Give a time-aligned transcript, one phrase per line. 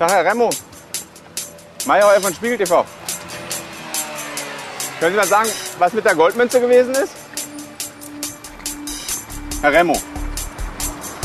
[0.00, 0.48] Tag, Herr Remo.
[1.84, 2.86] Mayheuer von Spiegel TV.
[4.98, 7.12] Können Sie mal sagen, was mit der Goldmünze gewesen ist?
[9.60, 9.94] Herr Remo.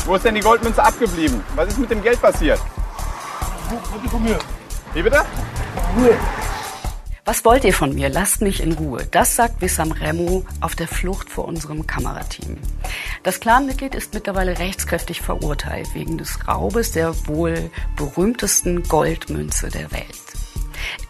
[0.04, 1.42] Wo ist denn die Goldmünze abgeblieben?
[1.54, 2.60] Was ist mit dem Geld passiert?
[4.92, 5.24] Wie bitte?
[7.24, 8.10] Was wollt ihr von mir?
[8.10, 9.06] Lasst mich in Ruhe.
[9.10, 12.58] Das sagt Wissam Remo auf der Flucht vor unserem Kamerateam.
[13.26, 20.06] Das Clanmitglied ist mittlerweile rechtskräftig verurteilt wegen des Raubes der wohl berühmtesten Goldmünze der Welt.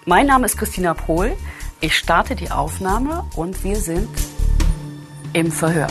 [0.07, 1.37] Mein Name ist Christina Pohl.
[1.83, 4.09] Ich starte die Aufnahme und wir sind
[5.35, 5.89] im Verhör.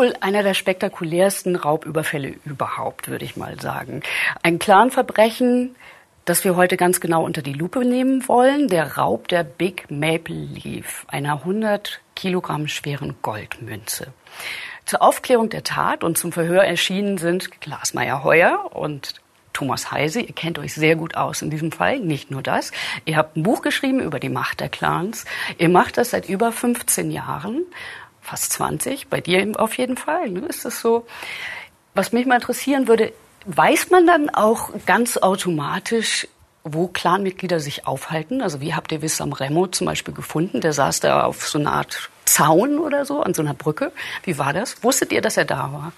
[0.00, 4.02] Wohl einer der spektakulärsten Raubüberfälle überhaupt, würde ich mal sagen.
[4.42, 5.76] Ein Clanverbrechen,
[6.24, 8.68] das wir heute ganz genau unter die Lupe nehmen wollen.
[8.68, 14.06] Der Raub der Big Maple Leaf, einer 100 Kilogramm schweren Goldmünze.
[14.86, 19.20] Zur Aufklärung der Tat und zum Verhör erschienen sind Klaas Meyer-Heuer und
[19.52, 20.20] Thomas Heise.
[20.20, 22.00] Ihr kennt euch sehr gut aus in diesem Fall.
[22.00, 22.72] Nicht nur das.
[23.04, 25.26] Ihr habt ein Buch geschrieben über die Macht der Clans.
[25.58, 27.66] Ihr macht das seit über 15 Jahren
[28.20, 30.28] fast 20, bei dir auf jeden Fall.
[30.30, 30.40] Ne?
[30.46, 31.06] Ist das so?
[31.94, 33.12] Was mich mal interessieren würde,
[33.46, 36.28] weiß man dann auch ganz automatisch,
[36.62, 38.42] wo Clanmitglieder sich aufhalten?
[38.42, 40.60] Also wie habt ihr Wissam Remo zum Beispiel gefunden?
[40.60, 43.92] Der saß da auf so einer Art Zaun oder so, an so einer Brücke.
[44.24, 44.82] Wie war das?
[44.84, 45.92] Wusstet ihr, dass er da war?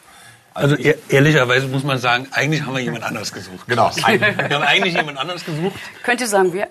[0.54, 3.66] Also ehr- ehrlicherweise muss man sagen, eigentlich haben wir jemand anders gesucht.
[3.66, 3.90] Genau.
[3.96, 5.74] Wir haben eigentlich jemand anders gesucht.
[6.04, 6.68] Könnt ihr sagen, wer?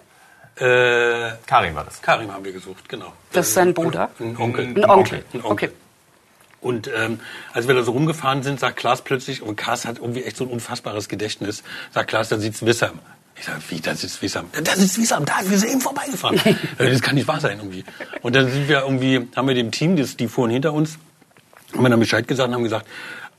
[0.62, 2.02] Äh, Karin war das.
[2.02, 3.14] Karim haben wir gesucht, genau.
[3.32, 4.12] Das ist sein Bruder?
[4.20, 4.66] Ein Onkel.
[4.66, 5.26] Ein Onkel.
[5.34, 5.70] Ein Onkel.
[5.70, 5.70] Okay.
[6.62, 7.20] Und ähm,
[7.54, 10.44] als wir da so rumgefahren sind, sagt Klaas plötzlich, und Klaas hat irgendwie echt so
[10.44, 13.00] ein unfassbares Gedächtnis, sagt Klaas, da sitzt Wissam.
[13.36, 14.46] Ich sage, wie, da sitzt Wissam?
[14.64, 16.40] Da sitzt Wissam, da, wir sind eben vorbeigefahren.
[16.78, 17.84] Das kann nicht wahr sein irgendwie.
[18.22, 21.00] Und dann sind wir irgendwie, haben wir dem Team, das, die fuhren hinter uns,
[21.74, 22.86] haben wir dann Bescheid gesagt und haben gesagt,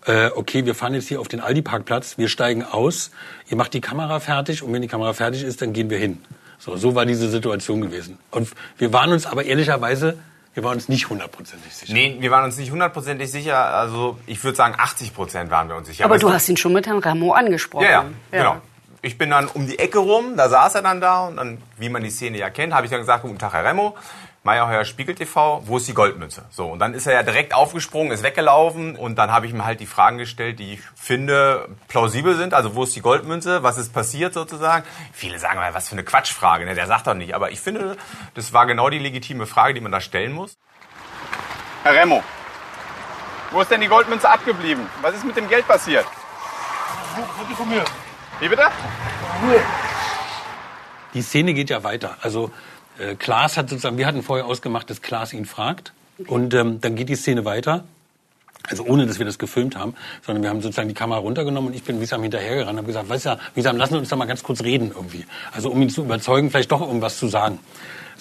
[0.06, 3.12] äh, okay, wir fahren jetzt hier auf den Aldi-Parkplatz, wir steigen aus,
[3.49, 6.19] ihr macht die Kamera fertig und wenn die Kamera fertig ist, dann gehen wir hin.
[6.65, 8.21] So, so war diese Situation gewesen.
[8.31, 10.17] Und wir waren uns aber ehrlicherweise,
[10.55, 11.93] wir waren uns nicht hundertprozentig sicher.
[11.93, 13.75] Nee, wir waren uns nicht hundertprozentig sicher.
[13.75, 16.05] Also ich würde sagen, 80 Prozent waren wir uns sicher.
[16.05, 17.87] Aber es du hast ihn schon mit Herrn Remo angesprochen.
[17.87, 18.56] Ja, ja, genau.
[19.01, 21.89] Ich bin dann um die Ecke rum, da saß er dann da und dann, wie
[21.89, 23.97] man die Szene ja kennt, habe ich dann gesagt, guten Tag, Herr Remo.
[24.44, 26.44] Meyerheuer Spiegel TV, wo ist die Goldmünze?
[26.50, 29.64] So, und dann ist er ja direkt aufgesprungen, ist weggelaufen und dann habe ich ihm
[29.64, 32.53] halt die Fragen gestellt, die ich finde plausibel sind.
[32.53, 33.62] Also, wo ist die Goldmünze?
[33.62, 34.84] Was ist passiert sozusagen?
[35.12, 36.75] Viele sagen mal, was für eine Quatschfrage, ne?
[36.75, 37.36] der sagt doch nicht.
[37.36, 37.97] Aber ich finde,
[38.34, 40.59] das war genau die legitime Frage, die man da stellen muss.
[41.84, 42.24] Herr Remo.
[43.53, 44.88] Wo ist denn die Goldmünze abgeblieben?
[45.03, 46.06] Was ist mit dem Geld passiert?
[48.41, 48.64] Wie bitte?
[51.14, 52.16] Die Szene geht ja weiter.
[52.22, 52.50] Also
[53.19, 55.92] Klaas hat sozusagen, wir hatten vorher ausgemacht, dass Klaas ihn fragt.
[56.26, 57.84] Und ähm, dann geht die Szene weiter.
[58.69, 61.77] Also ohne, dass wir das gefilmt haben, sondern wir haben sozusagen die Kamera runtergenommen und
[61.77, 64.27] ich bin Wisam hinterhergerannt und habe gesagt, weißt du, Wisam, lassen wir uns doch mal
[64.27, 65.25] ganz kurz reden irgendwie.
[65.53, 67.59] Also um ihn zu überzeugen, vielleicht doch irgendwas zu sagen.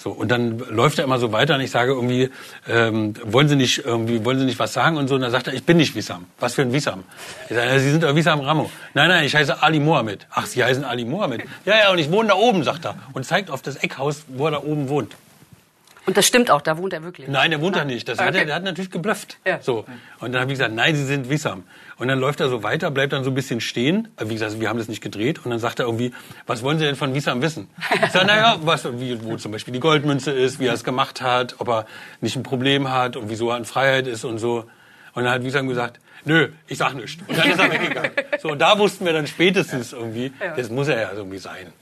[0.02, 2.28] So, und dann läuft er immer so weiter und ich sage irgendwie,
[2.68, 5.14] ähm, wollen Sie nicht irgendwie, wollen Sie nicht was sagen und so.
[5.14, 6.26] Und dann sagt er, ich bin nicht Wisam.
[6.40, 7.04] Was für ein Wisam?
[7.48, 8.68] Ich sage, Sie sind doch Wisam Ramo.
[8.94, 10.26] Nein, nein, ich heiße Ali Mohammed.
[10.30, 11.42] Ach, Sie heißen Ali Mohammed?
[11.64, 12.96] Ja, ja, und ich wohne da oben, sagt er.
[13.12, 15.14] Und zeigt auf das Eckhaus, wo er da oben wohnt.
[16.04, 17.28] Und das stimmt auch, da wohnt er wirklich.
[17.28, 18.08] Nein, der wohnt da nicht.
[18.08, 18.38] Das hat Okay.
[18.38, 19.38] er, der hat natürlich geblufft.
[19.46, 19.60] Ja.
[19.62, 19.84] So.
[20.18, 21.62] Und dann habe ich gesagt, nein, Sie sind Wissam.
[21.96, 24.08] Und dann läuft er so weiter, bleibt dann so ein bisschen stehen.
[24.18, 25.44] Wie gesagt, wir haben das nicht gedreht.
[25.44, 26.12] Und dann sagt er irgendwie,
[26.46, 27.68] was wollen Sie denn von Wissam wissen?
[28.04, 31.22] Ich sage, naja, was, wie, wo zum Beispiel die Goldmünze ist, wie er es gemacht
[31.22, 31.86] hat, ob er
[32.20, 34.64] nicht ein Problem hat und wieso er in Freiheit ist und so.
[35.14, 37.22] Und dann hat Wissam gesagt, nö, ich sag nichts.
[37.28, 38.10] Und dann ist er weggegangen.
[38.42, 41.72] So, und da wussten wir dann spätestens irgendwie, das muss er ja irgendwie sein.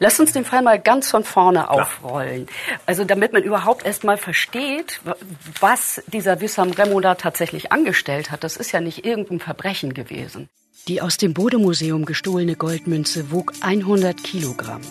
[0.00, 2.46] Lass uns den Fall mal ganz von vorne aufrollen.
[2.86, 5.16] Also damit man überhaupt erst mal versteht, wa-
[5.60, 8.44] was dieser Wissam Remo da tatsächlich angestellt hat.
[8.44, 10.48] Das ist ja nicht irgendein Verbrechen gewesen.
[10.88, 14.82] Die aus dem Bode-Museum gestohlene Goldmünze wog 100 Kilogramm.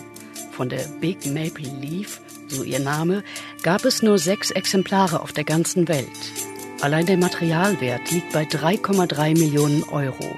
[0.52, 3.22] Von der Big Maple Leaf, so ihr Name,
[3.62, 6.08] gab es nur sechs Exemplare auf der ganzen Welt.
[6.80, 10.34] Allein der Materialwert liegt bei 3,3 Millionen Euro.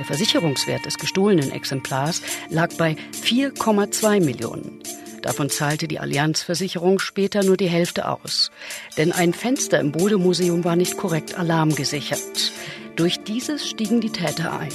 [0.00, 4.80] Der Versicherungswert des gestohlenen Exemplars lag bei 4,2 Millionen.
[5.20, 8.50] Davon zahlte die Allianzversicherung später nur die Hälfte aus.
[8.96, 12.50] Denn ein Fenster im Bode-Museum war nicht korrekt alarmgesichert.
[12.96, 14.72] Durch dieses stiegen die Täter ein.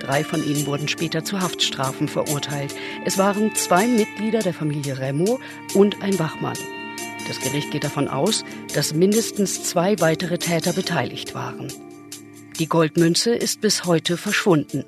[0.00, 2.74] Drei von ihnen wurden später zu Haftstrafen verurteilt.
[3.04, 5.38] Es waren zwei Mitglieder der Familie Remo
[5.74, 6.56] und ein Wachmann.
[7.28, 8.42] Das Gericht geht davon aus,
[8.72, 11.70] dass mindestens zwei weitere Täter beteiligt waren.
[12.58, 14.86] Die Goldmünze ist bis heute verschwunden.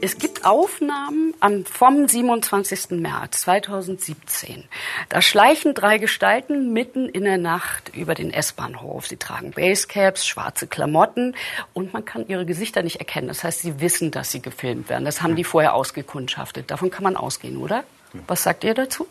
[0.00, 2.92] Es gibt Aufnahmen am, vom 27.
[2.92, 4.64] März 2017.
[5.10, 9.06] Da schleichen drei Gestalten mitten in der Nacht über den S-Bahnhof.
[9.06, 11.36] Sie tragen Basecaps, schwarze Klamotten
[11.74, 13.28] und man kann ihre Gesichter nicht erkennen.
[13.28, 15.04] Das heißt, sie wissen, dass sie gefilmt werden.
[15.04, 16.70] Das haben die vorher ausgekundschaftet.
[16.70, 17.84] Davon kann man ausgehen, oder?
[18.26, 19.06] Was sagt ihr dazu?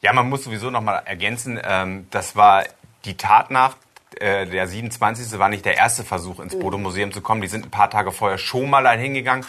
[0.00, 2.64] Ja, man muss sowieso noch mal ergänzen, ähm, das war
[3.04, 3.76] die Tatnacht
[4.18, 5.38] äh, der 27.
[5.38, 7.40] war nicht der erste Versuch, ins Bodo-Museum zu kommen.
[7.40, 9.44] Die sind ein paar Tage vorher schon mal dahin gegangen.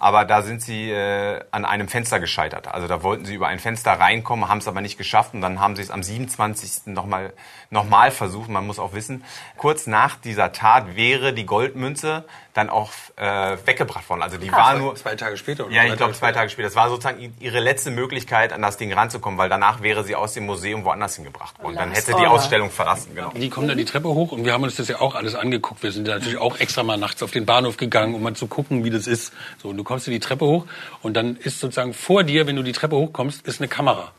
[0.00, 2.68] Aber da sind sie äh, an einem Fenster gescheitert.
[2.68, 5.34] Also da wollten sie über ein Fenster reinkommen, haben es aber nicht geschafft.
[5.34, 6.86] Und dann haben sie es am 27.
[6.86, 7.32] nochmal
[7.70, 8.48] noch mal versucht.
[8.48, 9.24] Man muss auch wissen,
[9.56, 12.24] kurz nach dieser Tat wäre die Goldmünze
[12.54, 14.22] dann auch äh, weggebracht worden.
[14.22, 14.96] Also die war nur...
[14.96, 15.66] Zwei Tage später?
[15.66, 16.68] Oder Ja, ich glaube zwei Tage später.
[16.68, 20.34] Das war sozusagen ihre letzte Möglichkeit, an das Ding ranzukommen, weil danach wäre sie aus
[20.34, 21.76] dem Museum woanders hingebracht worden.
[21.76, 23.14] Dann hätte die Ausstellung verlassen.
[23.14, 23.30] Genau.
[23.30, 25.82] Die kommen da die Treppe hoch und wir haben uns das ja auch alles angeguckt.
[25.82, 28.84] Wir sind natürlich auch extra mal nachts auf den Bahnhof gegangen, um mal zu gucken,
[28.84, 29.32] wie das ist.
[29.62, 30.66] So, du kommst in die Treppe hoch
[31.02, 34.12] und dann ist sozusagen vor dir, wenn du die Treppe hochkommst, ist eine Kamera.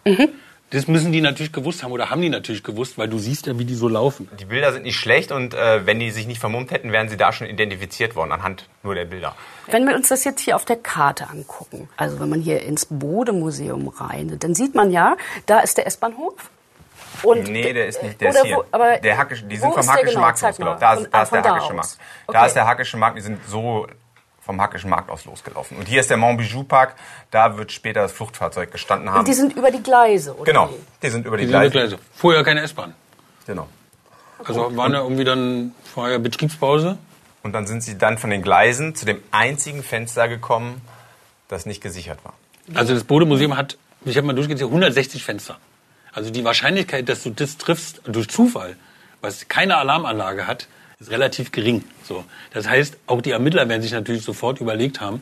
[0.71, 3.57] Das müssen die natürlich gewusst haben oder haben die natürlich gewusst, weil du siehst ja,
[3.59, 4.27] wie die so laufen.
[4.39, 7.17] Die Bilder sind nicht schlecht und äh, wenn die sich nicht vermummt hätten, wären sie
[7.17, 9.35] da schon identifiziert worden anhand nur der Bilder.
[9.67, 12.87] Wenn wir uns das jetzt hier auf der Karte angucken, also wenn man hier ins
[12.89, 16.33] Bode-Museum rein, dann sieht man ja, da ist der S-Bahnhof.
[17.23, 18.57] Und Nee, der ist nicht, der ist hier.
[18.57, 20.21] wo- aber der Hackisch, die sind vom Hackischen genau?
[20.21, 20.79] Markt losgelaufen.
[20.79, 21.73] Da, ist- da ist der Hackische aus.
[21.75, 21.97] Markt.
[22.27, 22.37] Okay.
[22.37, 23.87] Da ist der Hackische Markt, die sind so
[24.49, 25.77] vom Hackischen Markt aus losgelaufen.
[25.77, 26.95] Und hier ist der Montbijou Park,
[27.29, 29.19] da wird später das Fluchtfahrzeug gestanden haben.
[29.19, 30.43] Und die sind über die Gleise, oder?
[30.43, 30.73] genau,
[31.03, 31.69] die sind über die Die Gleise.
[31.69, 31.99] Gleise.
[32.15, 32.95] Vorher keine S-Bahn.
[33.45, 33.67] Genau.
[34.43, 36.97] Also waren da irgendwie dann vorher Betriebspause.
[37.43, 40.81] Und dann sind sie dann von den Gleisen zu dem einzigen Fenster gekommen,
[41.47, 42.33] das nicht gesichert war.
[42.73, 45.57] Also das Bode-Museum hat, ich habe mal durchgezählt, 160 Fenster.
[46.11, 48.77] Also die Wahrscheinlichkeit, dass du das triffst durch Zufall,
[49.21, 50.67] was keine Alarmanlage hat,
[50.99, 51.85] ist relativ gering.
[52.03, 55.21] So, das heißt, auch die Ermittler werden sich natürlich sofort überlegt haben,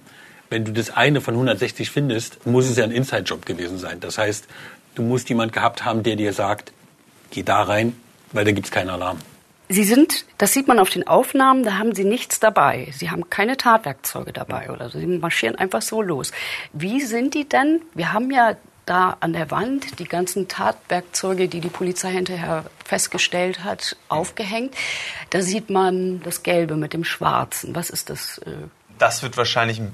[0.49, 3.99] wenn du das eine von 160 findest, muss es ja ein Inside-Job gewesen sein.
[3.99, 4.47] Das heißt,
[4.95, 6.71] du musst jemand gehabt haben, der dir sagt,
[7.29, 7.95] geh da rein,
[8.31, 9.19] weil da gibt's keinen Alarm.
[9.69, 12.87] Sie sind, das sieht man auf den Aufnahmen, da haben Sie nichts dabei.
[12.91, 14.97] Sie haben keine Tatwerkzeuge dabei oder so.
[14.97, 16.31] Sie marschieren einfach so los.
[16.73, 17.81] Wie sind die denn?
[17.93, 18.55] Wir haben ja
[18.87, 24.73] da an der Wand die ganzen Tatwerkzeuge, die die Polizei hinterher festgestellt hat, aufgehängt.
[25.29, 27.75] Da sieht man das Gelbe mit dem Schwarzen.
[27.75, 28.39] Was ist das?
[28.39, 28.51] äh,
[28.97, 29.93] Das wird wahrscheinlich ein-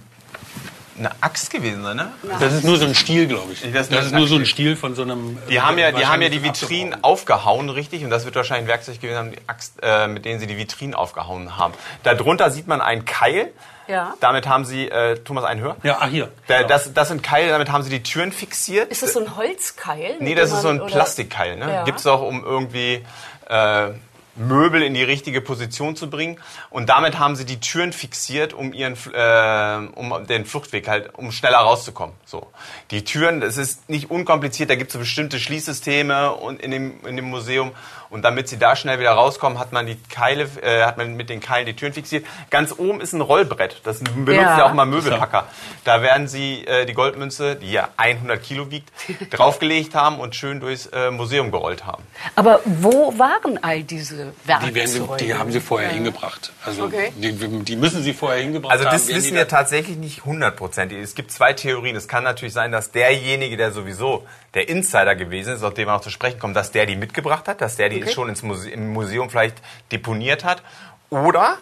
[0.98, 2.12] eine Axt gewesen sein, ne?
[2.40, 3.62] Das ist nur so ein Stiel, glaube ich.
[3.74, 4.75] Das Das ist nur so ein Stiel.
[4.75, 5.39] Von so einem.
[5.50, 8.04] Die haben ja, die haben ja die Vitrinen aufgehauen, richtig?
[8.04, 10.56] Und das wird wahrscheinlich ein Werkzeug gewesen haben, die Axt, äh, mit denen sie die
[10.57, 11.74] Vitrinen aufgehauen haben.
[12.04, 13.51] Darunter sieht man einen Keil.
[13.88, 14.13] Ja.
[14.19, 15.75] Damit haben sie, äh, Thomas, einen Hör?
[15.83, 16.30] Ja, ach hier.
[16.47, 16.69] Da, Genau.
[16.69, 18.89] das, das sind Keile, damit haben sie die Türen fixiert.
[18.91, 20.15] Ist das so ein Holzkeil?
[20.19, 21.57] Nee, das ist so ein oder- Plastikkeil.
[21.57, 21.71] Ne?
[21.71, 21.83] Ja.
[21.83, 23.06] Gibt es auch, um irgendwie
[23.50, 23.89] äh,
[24.35, 26.39] Möbel in die richtige Position zu bringen.
[26.69, 31.31] Und damit haben sie die Türen fixiert, um ihren, äh, um den Fluchtweg halt, um
[31.31, 32.15] schneller rauszukommen.
[32.25, 32.47] So.
[32.91, 37.06] Die Türen, das ist nicht unkompliziert, da gibt es so bestimmte Schließsysteme und in dem,
[37.06, 37.71] in dem Museum.
[38.09, 41.29] Und damit sie da schnell wieder rauskommen, hat man die Keile, äh, hat man mit
[41.29, 42.25] den Keilen die Türen fixiert.
[42.51, 43.81] Ganz oben ist ein Rollbrett.
[43.86, 44.59] Das benutzen Ja.
[44.59, 45.47] ja auch mal Möbelpacker.
[45.83, 48.91] Da werden sie äh, die Goldmünze, die ja 100 Kilo wiegt,
[49.31, 52.03] draufgelegt haben und schön durchs äh, Museum gerollt haben.
[52.36, 54.72] Aber wo waren all diese Werkzeuge?
[54.72, 54.88] Die, werden
[55.18, 56.54] sie, die haben sie vorher hingebracht.
[56.66, 57.12] Also Okay.
[57.18, 57.31] die,
[57.64, 58.94] die müssen sie vorher hingebracht Also haben.
[58.94, 60.98] das Werden die wissen wir tatsächlich nicht hundertprozentig.
[61.00, 61.96] Es gibt zwei Theorien.
[61.96, 65.94] Es kann natürlich sein, dass derjenige, der sowieso der Insider gewesen ist, auf den wir
[65.94, 68.70] noch zu sprechen kommen, dass der die mitgebracht hat, dass der die schon ins Muse
[68.70, 69.58] im Museum vielleicht
[69.92, 70.63] deponiert hat.
[71.10, 71.58] Oder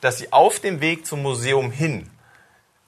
[0.00, 2.08] dass sie auf dem Weg zum Museum hin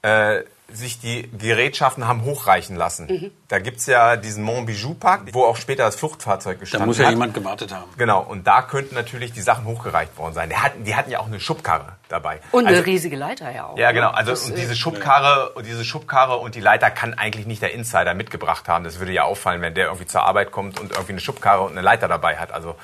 [0.03, 0.43] äh,
[0.73, 3.07] sich die Gerätschaften haben hochreichen lassen.
[3.07, 3.31] Mhm.
[3.49, 7.05] Da gibt's ja diesen Montbijou Park, wo auch später das Fluchtfahrzeug Da gestanden muss ja
[7.05, 7.13] hat.
[7.13, 7.85] jemand gewartet haben.
[7.99, 10.49] Genau, und da könnten natürlich die Sachen hochgereicht worden sein.
[10.49, 12.41] Die hatten, die hatten ja auch eine Schubkarre dabei.
[12.51, 13.79] Und eine Also- riesige Leiter ja auch.
[13.79, 13.95] ja, ne?
[13.95, 14.11] genau.
[14.11, 17.61] Also Das, und äh, diese Schubkarre und diese Schubkarre und die Leiter kann eigentlich nicht
[17.63, 18.85] der Insider mitgebracht haben.
[18.85, 21.73] Das würde ja auffallen, wenn der irgendwie zur Arbeit kommt und irgendwie eine Schubkarre und
[21.73, 22.53] eine Leiter dabei hat.
[22.53, 22.75] Also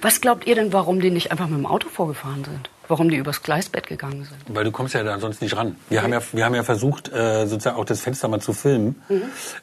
[0.00, 2.70] Was glaubt ihr denn, warum die nicht einfach mit dem Auto vorgefahren sind?
[2.88, 4.56] Warum die übers Gleisbett gegangen sind?
[4.56, 5.76] Weil du kommst ja da sonst nicht ran.
[5.88, 9.02] Wir haben ja, wir haben ja versucht, äh, sozusagen auch das Fenster mal zu filmen.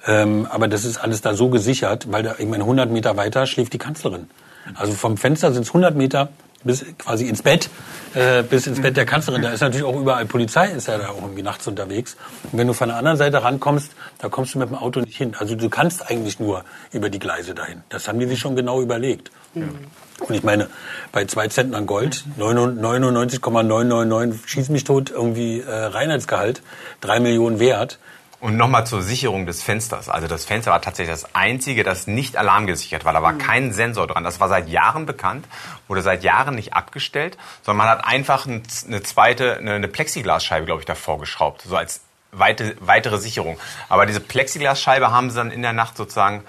[0.07, 3.45] Ähm, aber das ist alles da so gesichert, weil da, ich meine, 100 Meter weiter
[3.45, 4.27] schläft die Kanzlerin.
[4.75, 6.29] Also vom Fenster sind es 100 Meter
[6.63, 7.69] bis quasi ins Bett,
[8.13, 9.41] äh, bis ins Bett der Kanzlerin.
[9.41, 12.15] Da ist natürlich auch überall Polizei, ist ja da auch irgendwie nachts unterwegs.
[12.51, 15.17] Und wenn du von der anderen Seite rankommst, da kommst du mit dem Auto nicht
[15.17, 15.35] hin.
[15.37, 17.83] Also du kannst eigentlich nur über die Gleise dahin.
[17.89, 19.31] Das haben die sich schon genau überlegt.
[20.21, 20.69] Und ich meine,
[21.11, 26.61] bei zwei Zentnern Gold, 99,999 schieß mich tot, irgendwie äh, Reinheitsgehalt,
[27.01, 27.97] drei Millionen wert.
[28.39, 30.09] und nochmal zur Sicherung des Fensters.
[30.09, 33.13] Also das Fenster war tatsächlich das einzige, das nicht alarmgesichert war.
[33.13, 34.23] Da war kein Sensor dran.
[34.23, 35.45] Das war seit Jahren bekannt,
[35.87, 40.65] wurde seit Jahren nicht abgestellt, sondern man hat einfach ein- eine zweite, eine eine Plexiglasscheibe,
[40.65, 42.01] glaube ich, davor geschraubt, so als
[42.31, 43.59] weite, weitere Sicherung.
[43.89, 46.43] Aber diese Plexiglasscheibe haben sie dann in der Nacht sozusagen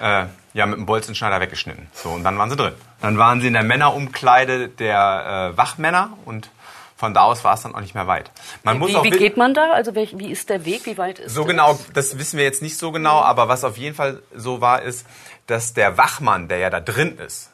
[0.00, 1.88] äh, ja, mit dem Bolzenschneider weggeschnitten.
[1.92, 2.72] So, und dann waren sie drin.
[3.02, 6.48] Dann waren sie in der Männerumkleide der äh, Wachmänner und
[6.96, 8.30] von da aus war es dann auch nicht mehr weit.
[8.62, 9.72] Man muss wie, auch wie geht man da?
[9.72, 10.86] Also wie, wie ist der Weg?
[10.86, 11.50] Wie weit ist So das?
[11.50, 14.82] genau, das wissen wir jetzt nicht so genau, aber was auf jeden Fall so war,
[14.82, 15.04] ist,
[15.48, 17.50] dass der Wachmann, der ja da drin ist,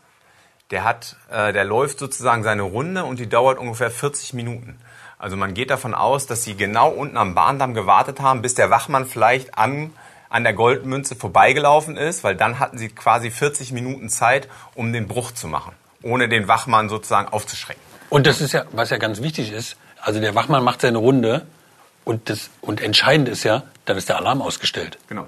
[0.71, 4.79] der hat, äh, der läuft sozusagen seine Runde und die dauert ungefähr 40 Minuten.
[5.19, 8.71] Also man geht davon aus, dass sie genau unten am Bahndamm gewartet haben, bis der
[8.71, 9.93] Wachmann vielleicht an,
[10.31, 15.09] an der Goldmünze vorbeigelaufen ist, weil dann hatten sie quasi 40 Minuten Zeit, um den
[15.09, 15.73] Bruch zu machen,
[16.03, 17.83] ohne den Wachmann sozusagen aufzuschrecken.
[18.09, 21.47] Und das ist ja, was ja ganz wichtig ist, also der Wachmann macht seine Runde
[22.05, 24.99] und, das, und entscheidend ist ja, dann ist der Alarm ausgestellt.
[25.09, 25.27] Genau.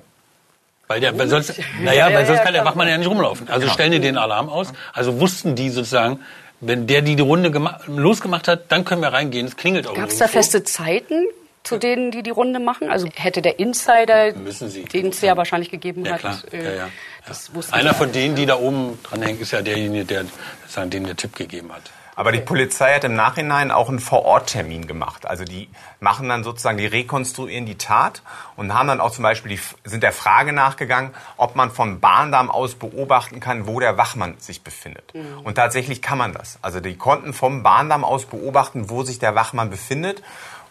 [0.88, 3.48] Weil der, weil sonst, naja, weil sonst kann der Wachmann ja nicht rumlaufen.
[3.48, 3.72] Also genau.
[3.72, 4.72] stellen die den Alarm aus.
[4.92, 6.20] Also wussten die sozusagen,
[6.60, 7.50] wenn der die, die Runde
[7.86, 9.46] losgemacht hat, dann können wir reingehen.
[9.46, 11.26] Es klingelt auch Gab es da feste Zeiten,
[11.62, 12.90] zu denen, die die Runde machen?
[12.90, 16.38] Also hätte der Insider, den es ja wahrscheinlich gegeben ja, hat, klar.
[16.52, 16.88] Äh, ja, ja.
[17.26, 20.24] Das Einer von denen, die da oben dran hängen, ist ja derjenige, der
[20.62, 21.90] sozusagen denen der Tipp gegeben hat.
[22.14, 25.26] Aber die Polizei hat im Nachhinein auch einen Vororttermin gemacht.
[25.26, 28.22] Also die machen dann sozusagen, die rekonstruieren die Tat
[28.54, 32.50] und haben dann auch zum Beispiel, die, sind der Frage nachgegangen, ob man vom Bahndamm
[32.50, 35.14] aus beobachten kann, wo der Wachmann sich befindet.
[35.14, 35.40] Mhm.
[35.44, 36.58] Und tatsächlich kann man das.
[36.60, 40.22] Also die konnten vom Bahndamm aus beobachten, wo sich der Wachmann befindet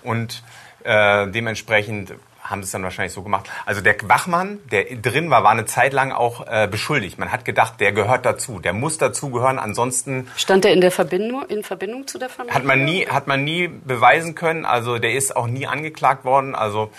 [0.04, 0.44] und
[0.84, 3.50] äh, dementsprechend haben sie es dann wahrscheinlich so gemacht.
[3.66, 7.18] Also der Wachmann, der drin war, war eine Zeit lang auch äh, beschuldigt.
[7.18, 10.28] Man hat gedacht, der gehört dazu, der muss dazugehören, ansonsten...
[10.36, 12.56] Stand er in der Verbindung, in Verbindung zu der Familie?
[12.56, 16.56] Hat man nie, hat man nie beweisen können, also der ist auch nie angeklagt worden,
[16.56, 16.92] also...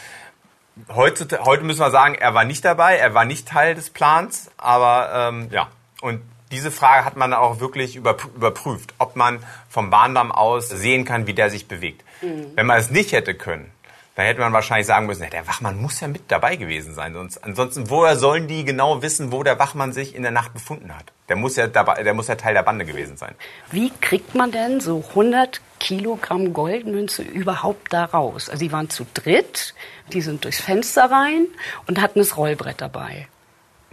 [0.88, 4.50] Heute, heute müssen wir sagen, er war nicht dabei, er war nicht Teil des Plans,
[4.56, 5.68] aber ähm, ja.
[6.00, 6.22] Und
[6.52, 11.34] diese Frage hat man auch wirklich überprüft, ob man vom Bahndamm aus sehen kann, wie
[11.34, 12.04] der sich bewegt.
[12.20, 12.52] Mhm.
[12.54, 13.72] Wenn man es nicht hätte können,
[14.14, 17.14] da hätte man wahrscheinlich sagen müssen, der Wachmann muss ja mit dabei gewesen sein.
[17.14, 20.94] Sonst, ansonsten, woher sollen die genau wissen, wo der Wachmann sich in der Nacht befunden
[20.94, 21.06] hat?
[21.30, 23.34] Der muss ja, dabei, der muss ja Teil der Bande gewesen sein.
[23.70, 28.50] Wie kriegt man denn so 100 Kilogramm Goldmünze überhaupt da raus?
[28.50, 29.74] Also die waren zu dritt,
[30.12, 31.46] die sind durchs Fenster rein
[31.86, 33.28] und hatten das Rollbrett dabei.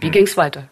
[0.00, 0.12] Wie hm.
[0.12, 0.68] ging's weiter?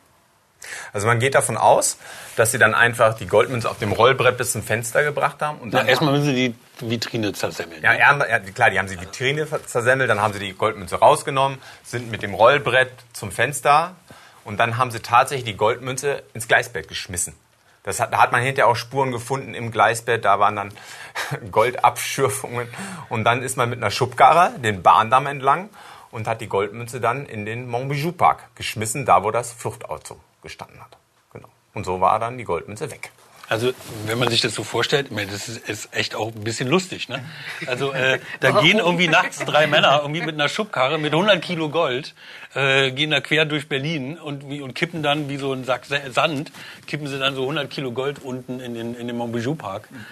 [0.93, 1.99] Also man geht davon aus,
[2.37, 5.59] dass sie dann einfach die Goldmünze auf dem Rollbrett bis zum Fenster gebracht haben.
[5.59, 7.83] Und dann ja, erstmal müssen sie die Vitrine zersemmeln.
[7.83, 12.11] Ja, ja, klar, die haben die Vitrine zersemmelt, dann haben sie die Goldmünze rausgenommen, sind
[12.11, 13.97] mit dem Rollbrett zum Fenster
[14.45, 17.35] und dann haben sie tatsächlich die Goldmünze ins Gleisbett geschmissen.
[17.85, 20.73] Das hat, da hat man hinterher auch Spuren gefunden im Gleisbett, da waren dann
[21.51, 22.69] Goldabschürfungen.
[23.09, 25.71] Und dann ist man mit einer Schubkarre den Bahndamm entlang
[26.11, 30.81] und hat die Goldmünze dann in den Montbijou Park geschmissen, da wo das Fluchtauto gestanden
[30.81, 30.97] hat.
[31.33, 31.49] Genau.
[31.75, 33.11] Und so war dann die Goldmünze weg.
[33.49, 33.73] Also
[34.05, 36.69] wenn man sich das so vorstellt, ich meine, das ist, ist echt auch ein bisschen
[36.69, 37.09] lustig.
[37.09, 37.25] Ne?
[37.67, 41.71] Also äh, da gehen irgendwie nachts drei Männer irgendwie mit einer Schubkarre mit 100 Kilo
[41.71, 42.15] Gold,
[42.55, 46.53] äh, gehen da quer durch Berlin und, und kippen dann wie so ein Sack Sand,
[46.87, 49.89] kippen sie dann so 100 Kilo Gold unten in den, in den Montbijou Park.
[49.91, 50.09] Ja, das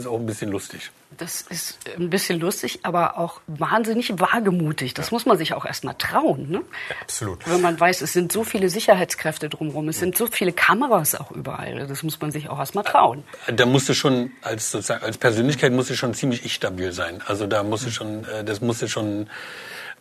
[0.00, 0.90] ist auch ein bisschen lustig.
[1.16, 4.94] Das ist ein bisschen lustig, aber auch wahnsinnig wagemutig.
[4.94, 5.14] Das ja.
[5.14, 6.50] muss man sich auch erst mal trauen.
[6.50, 6.62] Ne?
[6.90, 7.48] Ja, absolut.
[7.48, 11.30] Wenn man weiß, es sind so viele Sicherheitskräfte drumherum, es sind so viele Kameras auch
[11.30, 11.86] überall.
[11.86, 13.22] Das muss man sich auch erst mal trauen.
[13.52, 17.22] Da musst du schon als sozusagen als Persönlichkeit musst du schon ziemlich ich stabil sein.
[17.26, 19.28] Also da musst du schon, äh, das musst du schon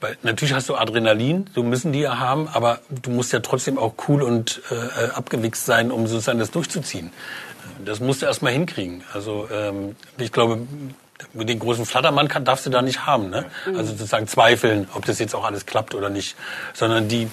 [0.01, 3.77] weil natürlich hast du Adrenalin, so müssen die ja haben, aber du musst ja trotzdem
[3.77, 7.11] auch cool und äh, abgewichst sein, um sozusagen das durchzuziehen.
[7.85, 9.03] Das musst du erst mal hinkriegen.
[9.13, 10.67] Also ähm, ich glaube,
[11.33, 13.29] den großen Flattermann kann, darfst du da nicht haben.
[13.29, 13.45] Ne?
[13.65, 16.35] Also sozusagen zweifeln, ob das jetzt auch alles klappt oder nicht.
[16.73, 17.29] Sondern die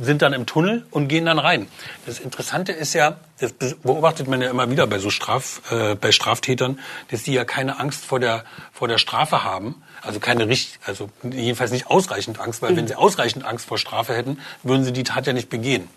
[0.00, 1.66] sind dann im Tunnel und gehen dann rein.
[2.06, 6.12] Das Interessante ist ja, das beobachtet man ja immer wieder bei so Straf, äh, bei
[6.12, 6.78] Straftätern,
[7.10, 11.10] dass die ja keine Angst vor der vor der Strafe haben, also keine richtig, also
[11.22, 12.76] jedenfalls nicht ausreichend Angst, weil mhm.
[12.76, 15.88] wenn sie ausreichend Angst vor Strafe hätten, würden sie die Tat ja nicht begehen.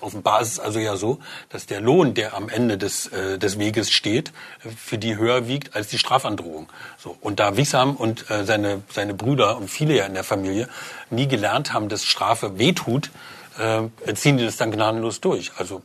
[0.00, 3.58] Offenbar ist es also ja so, dass der Lohn, der am Ende des, äh, des
[3.58, 4.32] Weges steht,
[4.76, 6.68] für die höher wiegt als die Strafandrohung.
[6.98, 7.16] So.
[7.20, 10.68] Und da Wissam und äh, seine, seine Brüder und viele ja in der Familie
[11.10, 13.10] nie gelernt haben, dass Strafe wehtut,
[13.58, 15.52] äh, ziehen die das dann gnadenlos durch.
[15.58, 15.82] Also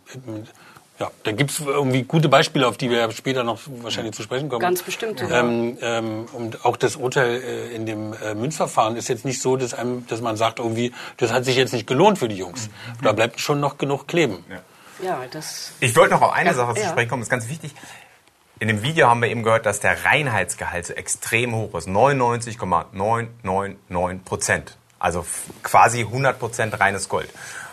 [1.00, 4.60] ja, da gibt's irgendwie gute Beispiele, auf die wir später noch wahrscheinlich zu sprechen kommen.
[4.60, 5.22] Ganz bestimmt.
[5.22, 5.40] Ja.
[5.40, 9.56] Ähm, ähm, und auch das Urteil äh, in dem äh, Münzverfahren ist jetzt nicht so,
[9.56, 12.68] dass, einem, dass man sagt, irgendwie, das hat sich jetzt nicht gelohnt für die Jungs.
[12.68, 13.04] Mhm.
[13.04, 14.44] Da bleibt schon noch genug kleben.
[14.50, 14.60] Ja,
[15.02, 15.72] ja das.
[15.80, 17.74] Ich wollte noch auf eine Sache zu sprechen kommen, das ist ganz wichtig.
[18.60, 21.88] In dem Video haben wir eben gehört, dass der Reinheitsgehalt so extrem hoch ist.
[21.88, 24.76] 99,999 Prozent.
[25.00, 25.26] Also
[25.64, 27.30] quasi 100 Prozent reines Gold.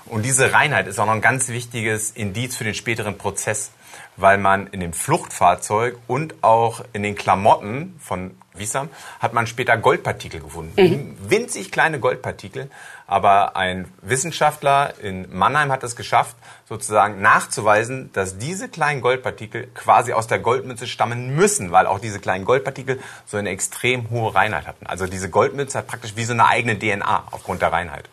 [0.07, 3.71] Und diese Reinheit ist auch noch ein ganz wichtiges Indiz für den späteren Prozess.
[4.17, 8.89] weil man in dem Fluchtfahrzeug und auch in den Klamotten von Wiesam
[9.21, 10.73] hat man später Goldpartikel gefunden.
[10.81, 11.17] Mhm.
[11.31, 12.71] Winzig kleine Goldpartikel.
[13.07, 16.37] Aber ein Wissenschaftler in Mannheim hat es geschafft,
[16.67, 22.19] sozusagen nachzuweisen, dass diese kleinen Goldpartikel quasi aus der Goldmünze stammen müssen, weil auch diese
[22.19, 24.87] kleinen Goldpartikel so eine extrem hohe Reinheit hatten.
[24.87, 28.09] Also diese Goldmünze hat praktisch wie so eine eigene DNA aufgrund der Reinheit.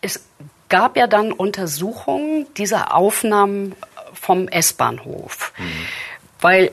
[0.00, 0.20] Es
[0.72, 3.76] gab ja dann Untersuchungen dieser Aufnahmen
[4.14, 5.86] vom S-Bahnhof, mhm.
[6.40, 6.72] weil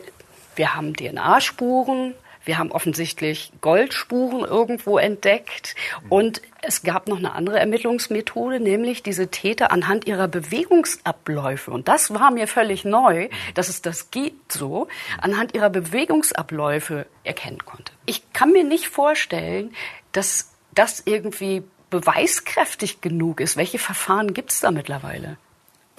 [0.56, 2.16] wir haben DNA-Spuren,
[2.46, 5.76] wir haben offensichtlich Goldspuren irgendwo entdeckt
[6.08, 11.70] und es gab noch eine andere Ermittlungsmethode, nämlich diese Täter anhand ihrer Bewegungsabläufe.
[11.70, 14.88] Und das war mir völlig neu, dass es das gibt so,
[15.22, 17.92] anhand ihrer Bewegungsabläufe erkennen konnte.
[18.06, 19.76] Ich kann mir nicht vorstellen,
[20.14, 23.58] dass das irgendwie beweiskräftig genug ist.
[23.58, 25.38] Welche Verfahren gibt es da mittlerweile?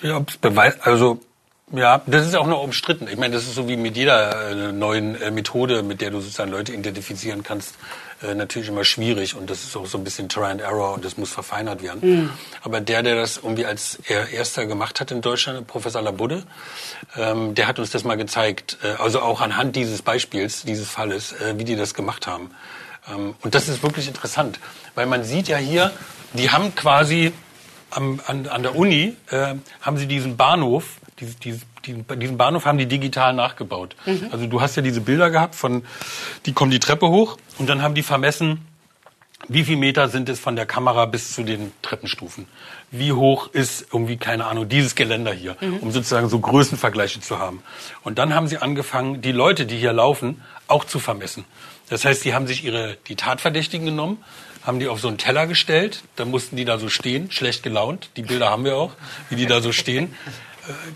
[0.02, 1.20] Ja, Beweis, also
[1.72, 3.06] ja, das ist auch noch umstritten.
[3.06, 6.20] Ich meine, das ist so wie mit jeder äh, neuen äh, Methode, mit der du
[6.20, 7.76] sozusagen Leute identifizieren kannst,
[8.22, 9.36] äh, natürlich immer schwierig.
[9.36, 12.00] Und das ist auch so ein bisschen Try and Error und das muss verfeinert werden.
[12.02, 12.30] Mhm.
[12.62, 16.42] Aber der, der das irgendwie als er erster gemacht hat in Deutschland, Professor Labudde,
[17.16, 18.78] ähm, der hat uns das mal gezeigt.
[18.82, 22.50] Äh, also auch anhand dieses Beispiels, dieses Falles, äh, wie die das gemacht haben.
[23.10, 24.60] Ähm, und das ist wirklich interessant,
[24.94, 25.92] weil man sieht ja hier,
[26.32, 27.32] die haben quasi
[27.90, 32.78] am, an, an der Uni, äh, haben sie diesen Bahnhof dieses, dieses, diesen Bahnhof haben
[32.78, 33.94] die digital nachgebaut.
[34.06, 34.28] Mhm.
[34.30, 35.84] Also du hast ja diese Bilder gehabt von,
[36.46, 38.66] die kommen die Treppe hoch und dann haben die vermessen,
[39.48, 42.46] wie viel Meter sind es von der Kamera bis zu den Treppenstufen?
[42.90, 45.78] Wie hoch ist irgendwie, keine Ahnung, dieses Geländer hier, mhm.
[45.78, 47.62] um sozusagen so Größenvergleiche zu haben.
[48.02, 51.44] Und dann haben sie angefangen, die Leute, die hier laufen, auch zu vermessen.
[51.90, 54.24] Das heißt, sie haben sich ihre, die Tatverdächtigen genommen,
[54.62, 58.10] haben die auf so einen Teller gestellt, dann mussten die da so stehen, schlecht gelaunt.
[58.16, 58.92] Die Bilder haben wir auch,
[59.28, 60.14] wie die da so stehen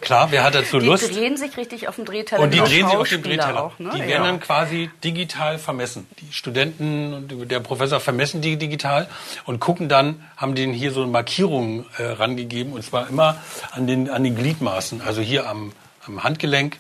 [0.01, 1.09] klar, wer hat dazu Lust?
[1.09, 2.43] Die drehen sich richtig auf dem Drehteller.
[2.43, 3.65] Und die drehen sich auf dem Drehteller.
[3.65, 3.91] Auch, ne?
[3.95, 4.23] Die werden ja.
[4.23, 6.07] dann quasi digital vermessen.
[6.21, 9.09] Die Studenten und der Professor vermessen die digital
[9.45, 13.37] und gucken dann, haben denen hier so Markierungen äh, rangegeben und zwar immer
[13.73, 15.01] an den, an den Gliedmaßen.
[15.01, 15.73] Also hier am,
[16.07, 16.79] am Handgelenk,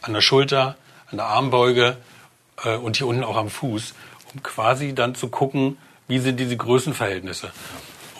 [0.00, 0.76] an der Schulter,
[1.10, 1.96] an der Armbeuge
[2.64, 3.94] äh, und hier unten auch am Fuß,
[4.34, 7.50] um quasi dann zu gucken, wie sind diese Größenverhältnisse.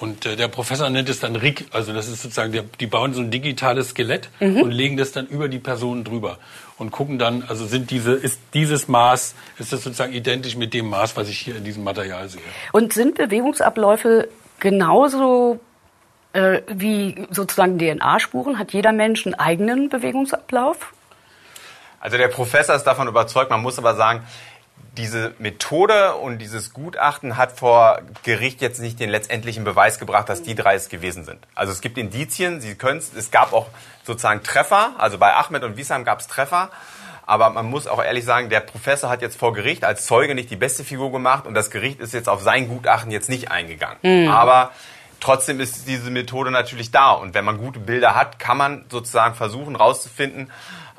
[0.00, 3.14] Und äh, der Professor nennt es dann RIG, also das ist sozusagen, der, die bauen
[3.14, 4.62] so ein digitales Skelett mhm.
[4.62, 6.38] und legen das dann über die Personen drüber
[6.76, 10.88] und gucken dann, also sind diese, ist dieses Maß, ist das sozusagen identisch mit dem
[10.88, 12.42] Maß, was ich hier in diesem Material sehe.
[12.72, 15.60] Und sind Bewegungsabläufe genauso
[16.32, 18.58] äh, wie sozusagen DNA-Spuren?
[18.58, 20.92] Hat jeder Mensch einen eigenen Bewegungsablauf?
[22.02, 24.26] Also der Professor ist davon überzeugt, man muss aber sagen,
[24.96, 30.42] diese Methode und dieses Gutachten hat vor Gericht jetzt nicht den letztendlichen Beweis gebracht, dass
[30.42, 31.38] die drei es gewesen sind.
[31.54, 33.68] Also es gibt Indizien, sie können es, gab auch
[34.02, 36.70] sozusagen Treffer, also bei Ahmed und Wissam gab es Treffer,
[37.24, 40.50] aber man muss auch ehrlich sagen, der Professor hat jetzt vor Gericht als Zeuge nicht
[40.50, 43.98] die beste Figur gemacht und das Gericht ist jetzt auf sein Gutachten jetzt nicht eingegangen.
[44.02, 44.28] Mhm.
[44.28, 44.72] Aber
[45.20, 49.36] trotzdem ist diese Methode natürlich da und wenn man gute Bilder hat, kann man sozusagen
[49.36, 50.50] versuchen rauszufinden,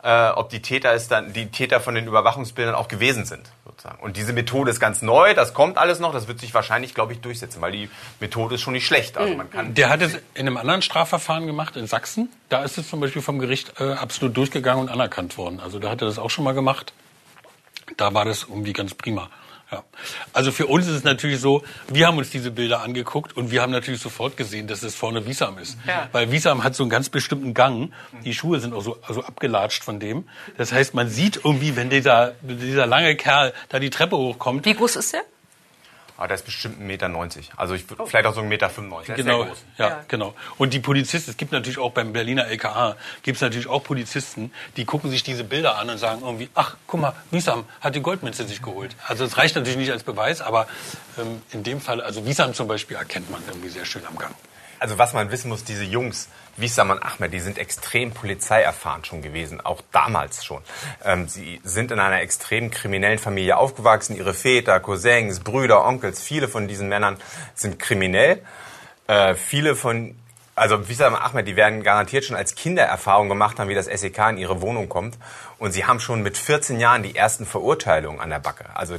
[0.04, 4.04] äh, ob die Täter es dann die Täter von den Überwachungsbildern auch gewesen sind sozusagen.
[4.04, 7.14] Und diese Methode ist ganz neu, das kommt alles noch, das wird sich wahrscheinlich, glaube
[7.14, 7.90] ich, durchsetzen, weil die
[8.20, 9.18] Methode ist schon nicht schlecht.
[9.18, 12.30] Also man kann Der hat es in einem anderen Strafverfahren gemacht in Sachsen.
[12.50, 15.62] Da ist es zum Beispiel vom Gericht äh, absolut durchgegangen und anerkannt worden.
[15.62, 16.94] Also da hat er das auch schon mal gemacht.
[17.96, 19.30] Da war das irgendwie ganz prima.
[19.74, 19.84] Ja.
[20.34, 23.62] Also für uns ist es natürlich so, wir haben uns diese Bilder angeguckt und wir
[23.62, 25.78] haben natürlich sofort gesehen, dass es vorne Wiesam ist.
[25.88, 26.10] Ja.
[26.12, 27.92] Weil Wiesam hat so einen ganz bestimmten Gang.
[28.24, 30.26] Die Schuhe sind auch so also abgelatscht von dem.
[30.58, 34.66] Das heißt, man sieht irgendwie, wenn dieser, dieser lange Kerl da die Treppe hochkommt.
[34.66, 35.22] Wie groß ist der?
[36.18, 37.10] Aber der ist bestimmt 1,90 Meter.
[37.58, 38.06] Also ich, oh.
[38.06, 39.14] vielleicht auch so 1,95 Meter.
[39.16, 40.36] Genau, ja, ja, genau.
[40.58, 44.52] Und die Polizisten, es gibt natürlich auch beim Berliner LKA, gibt es natürlich auch Polizisten,
[44.78, 48.02] die gucken sich diese Bilder an und sagen irgendwie, ach, guck mal, Wiesam hat die
[48.02, 48.96] Goldmünze sich geholt.
[49.08, 50.68] Also es reicht natürlich nicht als Beweis, aber
[51.18, 54.34] ähm, in dem Fall, also Wiesam zum Beispiel erkennt man irgendwie sehr schön am Gang.
[54.80, 59.22] Also was man wissen muss, diese Jungs, Wissam und Ahmed, die sind extrem polizeierfahren schon
[59.22, 60.62] gewesen, auch damals schon.
[61.04, 64.16] Ähm, sie sind in einer extrem kriminellen Familie aufgewachsen.
[64.16, 67.18] Ihre Väter, Cousins, Brüder, Onkels, viele von diesen Männern
[67.56, 68.44] sind kriminell.
[69.08, 70.16] Äh, viele von
[70.56, 73.86] also Wissam und Ahmed, die werden garantiert schon als Kinder Erfahrung gemacht haben, wie das
[73.86, 75.18] SEK in ihre Wohnung kommt.
[75.58, 78.66] Und sie haben schon mit 14 Jahren die ersten Verurteilungen an der Backe.
[78.76, 78.98] Also,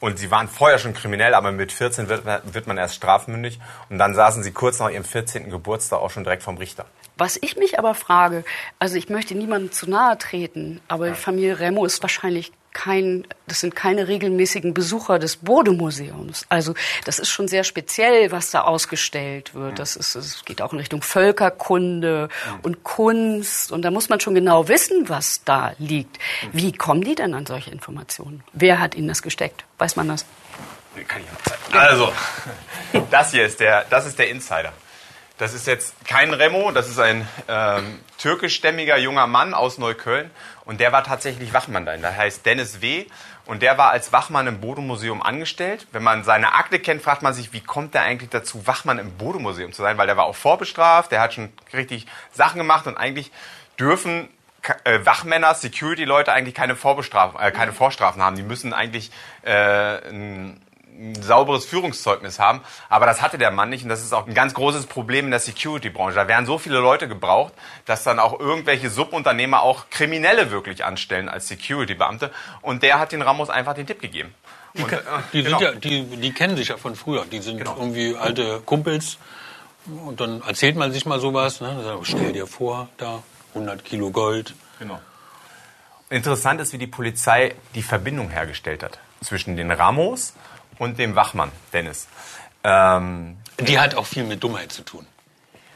[0.00, 3.60] und sie waren vorher schon kriminell, aber mit 14 wird, wird man erst strafmündig.
[3.90, 5.50] Und dann saßen sie kurz nach ihrem 14.
[5.50, 6.86] Geburtstag auch schon direkt vom Richter.
[7.16, 8.44] Was ich mich aber frage,
[8.78, 13.60] also ich möchte niemandem zu nahe treten, aber die Familie Remo ist wahrscheinlich kein, das
[13.60, 16.44] sind keine regelmäßigen Besucher des Bode-Museums.
[16.50, 16.74] Also
[17.06, 19.78] das ist schon sehr speziell, was da ausgestellt wird.
[19.78, 22.28] Das ist, es geht auch in Richtung Völkerkunde
[22.62, 23.72] und Kunst.
[23.72, 26.18] Und da muss man schon genau wissen, was da liegt.
[26.52, 28.44] Wie kommen die denn an solche Informationen?
[28.52, 29.64] Wer hat ihnen das gesteckt?
[29.78, 30.26] Weiß man das?
[31.08, 31.78] Kann ich noch zeigen.
[31.78, 32.12] Also,
[33.10, 34.72] das hier ist der, das ist der Insider.
[35.36, 40.30] Das ist jetzt kein Remo, das ist ein ähm, türkischstämmiger junger Mann aus Neukölln
[40.64, 41.96] und der war tatsächlich Wachmann da.
[41.96, 43.06] Der heißt Dennis W.
[43.44, 45.88] und der war als Wachmann im Bodo-Museum angestellt.
[45.90, 49.10] Wenn man seine Akte kennt, fragt man sich, wie kommt der eigentlich dazu, Wachmann im
[49.18, 52.96] Bodo-Museum zu sein, weil der war auch vorbestraft, der hat schon richtig Sachen gemacht und
[52.96, 53.32] eigentlich
[53.76, 54.28] dürfen
[54.84, 58.36] äh, Wachmänner, Security-Leute eigentlich keine, Vorbestrafen, äh, keine Vorstrafen haben.
[58.36, 59.10] Die müssen eigentlich
[59.42, 59.52] äh,
[60.08, 60.60] ein,
[60.96, 62.60] ein sauberes Führungszeugnis haben.
[62.88, 65.30] Aber das hatte der Mann nicht und das ist auch ein ganz großes Problem in
[65.32, 66.14] der Security-Branche.
[66.14, 67.52] Da werden so viele Leute gebraucht,
[67.84, 72.30] dass dann auch irgendwelche Subunternehmer auch Kriminelle wirklich anstellen als Security-Beamte.
[72.62, 74.34] Und der hat den Ramos einfach den Tipp gegeben.
[74.74, 74.98] Und, äh,
[75.32, 75.60] Die, genau.
[75.60, 77.24] ja, die, die kennen sich ja von früher.
[77.30, 77.76] Die sind Genau.
[77.76, 79.18] irgendwie alte Kumpels.
[79.86, 81.60] Und dann erzählt man sich mal sowas.
[81.60, 81.76] Ne?
[81.82, 83.22] Sagt man, Stell dir vor, da
[83.54, 84.54] 100 Kilo Gold.
[84.78, 85.00] Genau.
[86.10, 90.34] Interessant ist, wie die Polizei die Verbindung hergestellt hat zwischen den Ramos
[90.78, 92.08] und dem Wachmann, Dennis.
[92.62, 95.06] Ähm, Die hat auch viel mit Dummheit zu tun.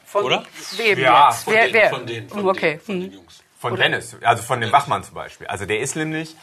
[0.04, 0.44] Von Oder?
[0.76, 1.44] wem Ja, jetzt?
[1.44, 1.90] Von wer, den, wer?
[1.90, 2.72] Von den, von okay.
[2.72, 3.00] den, von hm.
[3.02, 3.42] den Jungs.
[3.58, 5.48] Von Dennis, also von dem Wachmann zum Beispiel.
[5.48, 6.36] Also der ist nämlich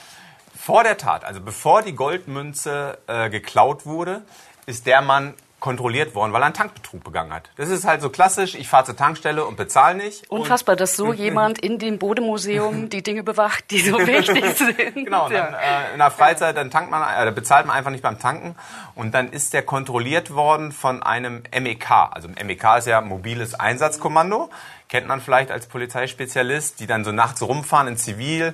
[0.54, 4.24] vor der Tat, also bevor die Goldmünze äh, geklaut wurde,
[4.66, 7.50] ist der Mann kontrolliert worden, weil er einen Tankbetrug begangen hat.
[7.56, 10.30] Das ist halt so klassisch, ich fahre zur Tankstelle und bezahle nicht.
[10.30, 15.06] Unfassbar, dass so jemand in dem Bodemuseum die Dinge bewacht, die so wichtig sind.
[15.06, 18.04] Genau, und dann äh, in der Freizeit dann tankt man, äh, bezahlt man einfach nicht
[18.04, 18.56] beim Tanken
[18.94, 21.90] und dann ist der kontrolliert worden von einem MEK.
[22.12, 24.50] Also MEK ist ja mobiles Einsatzkommando,
[24.90, 28.54] kennt man vielleicht als Polizeispezialist, die dann so nachts rumfahren in Zivil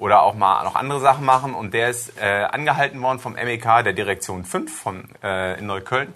[0.00, 3.84] oder auch mal noch andere Sachen machen und der ist äh, angehalten worden vom MEK
[3.84, 6.14] der Direktion 5 von, äh, in Neukölln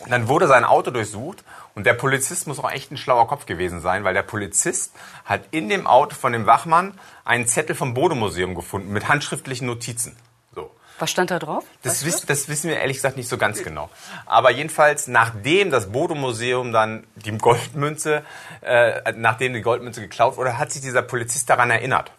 [0.00, 1.44] und dann wurde sein Auto durchsucht
[1.74, 4.94] und der Polizist muss auch echt ein schlauer Kopf gewesen sein, weil der Polizist
[5.26, 10.16] hat in dem Auto von dem Wachmann einen Zettel vom Bodemuseum gefunden mit handschriftlichen Notizen.
[10.54, 10.70] So.
[10.98, 11.64] Was stand da drauf?
[11.82, 13.90] Das, wiss, das wissen wir ehrlich gesagt nicht so ganz genau.
[14.24, 18.22] Aber jedenfalls, nachdem das Bodo-Museum dann die Goldmünze,
[18.62, 22.10] äh, nachdem die Goldmünze geklaut wurde, hat sich dieser Polizist daran erinnert,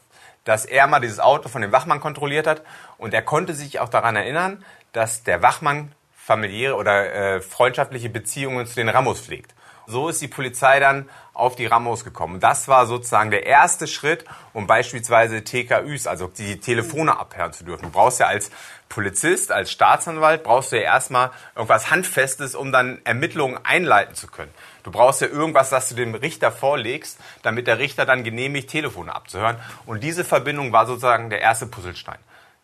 [0.48, 2.64] dass er mal dieses Auto von dem Wachmann kontrolliert hat.
[2.98, 8.66] Und er konnte sich auch daran erinnern, dass der Wachmann familiäre oder äh, freundschaftliche Beziehungen
[8.66, 9.54] zu den Ramos pflegt.
[9.88, 12.40] So ist die Polizei dann auf die Ramos gekommen.
[12.40, 17.84] Das war sozusagen der erste Schritt, um beispielsweise TKÜs, also die Telefone abhören zu dürfen.
[17.84, 18.50] Du brauchst ja als
[18.90, 24.52] Polizist, als Staatsanwalt, brauchst du ja erstmal irgendwas Handfestes, um dann Ermittlungen einleiten zu können.
[24.84, 29.14] Du brauchst ja irgendwas, das du dem Richter vorlegst, damit der Richter dann genehmigt, Telefone
[29.14, 29.58] abzuhören.
[29.86, 32.20] Und diese Verbindung war sozusagen der erste Puzzlestein.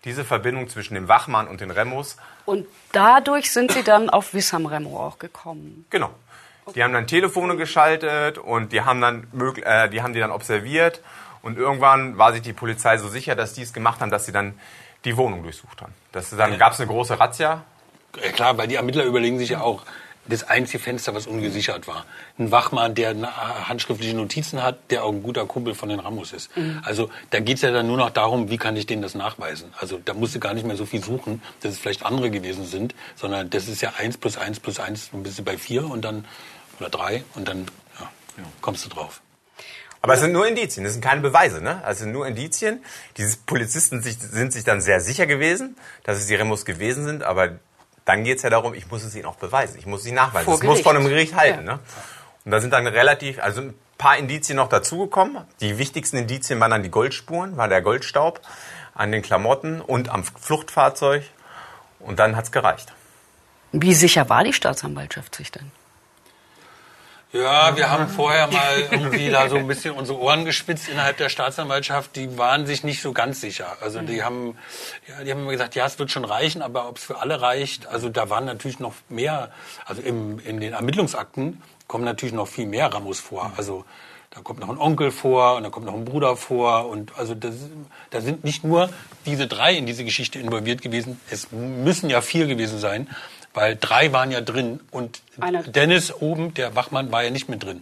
[0.05, 4.65] Diese Verbindung zwischen dem Wachmann und den Remos Und dadurch sind Sie dann auf Wissam
[4.65, 5.85] Remo auch gekommen.
[5.89, 6.13] Genau.
[6.75, 9.27] Die haben dann Telefone geschaltet und die haben dann
[9.63, 11.01] äh, die haben die dann observiert
[11.41, 14.31] und irgendwann war sich die Polizei so sicher, dass die es gemacht haben, dass sie
[14.31, 14.53] dann
[15.05, 15.93] die Wohnung durchsucht haben.
[16.13, 17.63] Das, dann gab es eine große Razzia.
[18.23, 19.83] Ja, klar, weil die Ermittler überlegen sich ja auch,
[20.25, 22.05] das einzige Fenster, was ungesichert war.
[22.37, 23.13] Ein Wachmann, der
[23.67, 26.49] handschriftliche Notizen hat, der auch ein guter Kumpel von den Ramos ist.
[26.83, 29.73] Also da geht's ja dann nur noch darum, wie kann ich denen das nachweisen.
[29.79, 32.65] Also da musst du gar nicht mehr so viel suchen, dass es vielleicht andere gewesen
[32.65, 35.89] sind, sondern das ist ja eins plus eins plus eins, dann bist du bei vier
[35.89, 36.25] und dann,
[36.79, 37.65] oder drei und dann
[37.99, 38.09] ja,
[38.61, 39.21] kommst du drauf.
[40.01, 41.61] Aber es sind nur Indizien, das sind keine Beweise.
[41.61, 41.77] Ne?
[41.77, 42.83] Also es sind nur Indizien.
[43.15, 47.23] Diese Polizisten sich, sind sich dann sehr sicher gewesen, dass es die Remos gewesen sind,
[47.23, 47.59] aber
[48.03, 50.45] dann geht's ja darum, ich muss es ihnen auch beweisen, ich muss es ihnen nachweisen.
[50.45, 51.65] Vor Das muss von einem Gericht halten.
[51.65, 51.75] Ja.
[51.75, 51.79] Ne?
[52.43, 55.45] Und da sind dann relativ, also ein paar Indizien noch dazugekommen.
[55.61, 58.41] Die wichtigsten Indizien waren dann die Goldspuren, war der Goldstaub
[58.93, 61.23] an den Klamotten und am Fluchtfahrzeug.
[61.99, 62.91] Und dann hat's gereicht.
[63.71, 65.71] Wie sicher war die Staatsanwaltschaft sich denn?
[67.33, 71.29] Ja, wir haben vorher mal irgendwie da so ein bisschen unsere Ohren gespitzt innerhalb der
[71.29, 72.15] Staatsanwaltschaft.
[72.15, 73.75] Die waren sich nicht so ganz sicher.
[73.81, 74.55] Also die haben,
[75.07, 77.41] ja, die haben immer gesagt, ja, es wird schon reichen, aber ob es für alle
[77.41, 79.49] reicht, also da waren natürlich noch mehr,
[79.83, 83.51] also im, in den Ermittlungsakten kommen natürlich noch viel mehr Ramos vor.
[83.57, 83.83] Also
[84.29, 87.33] da kommt noch ein Onkel vor und da kommt noch ein Bruder vor und also
[87.33, 87.55] das,
[88.11, 88.89] da sind nicht nur
[89.25, 91.19] diese drei in diese Geschichte involviert gewesen.
[91.31, 93.09] Es müssen ja vier gewesen sein,
[93.53, 97.63] weil drei waren ja drin und Einer- Dennis oben, der Wachmann, war ja nicht mit
[97.63, 97.81] drin.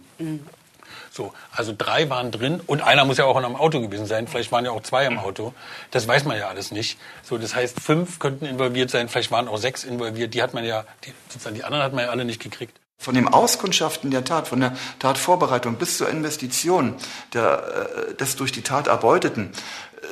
[1.10, 4.26] So, also drei waren drin und einer muss ja auch in einem Auto gewesen sein.
[4.26, 5.52] Vielleicht waren ja auch zwei im Auto.
[5.90, 6.98] Das weiß man ja alles nicht.
[7.22, 9.08] So, das heißt, fünf könnten involviert sein.
[9.10, 10.32] Vielleicht waren auch sechs involviert.
[10.32, 12.78] Die hat man ja, die, sozusagen die anderen hat man ja alle nicht gekriegt.
[12.96, 16.94] Von dem Auskundschaften der Tat, von der Tatvorbereitung bis zur Investition
[17.34, 19.52] der, äh, des durch die Tat Erbeuteten,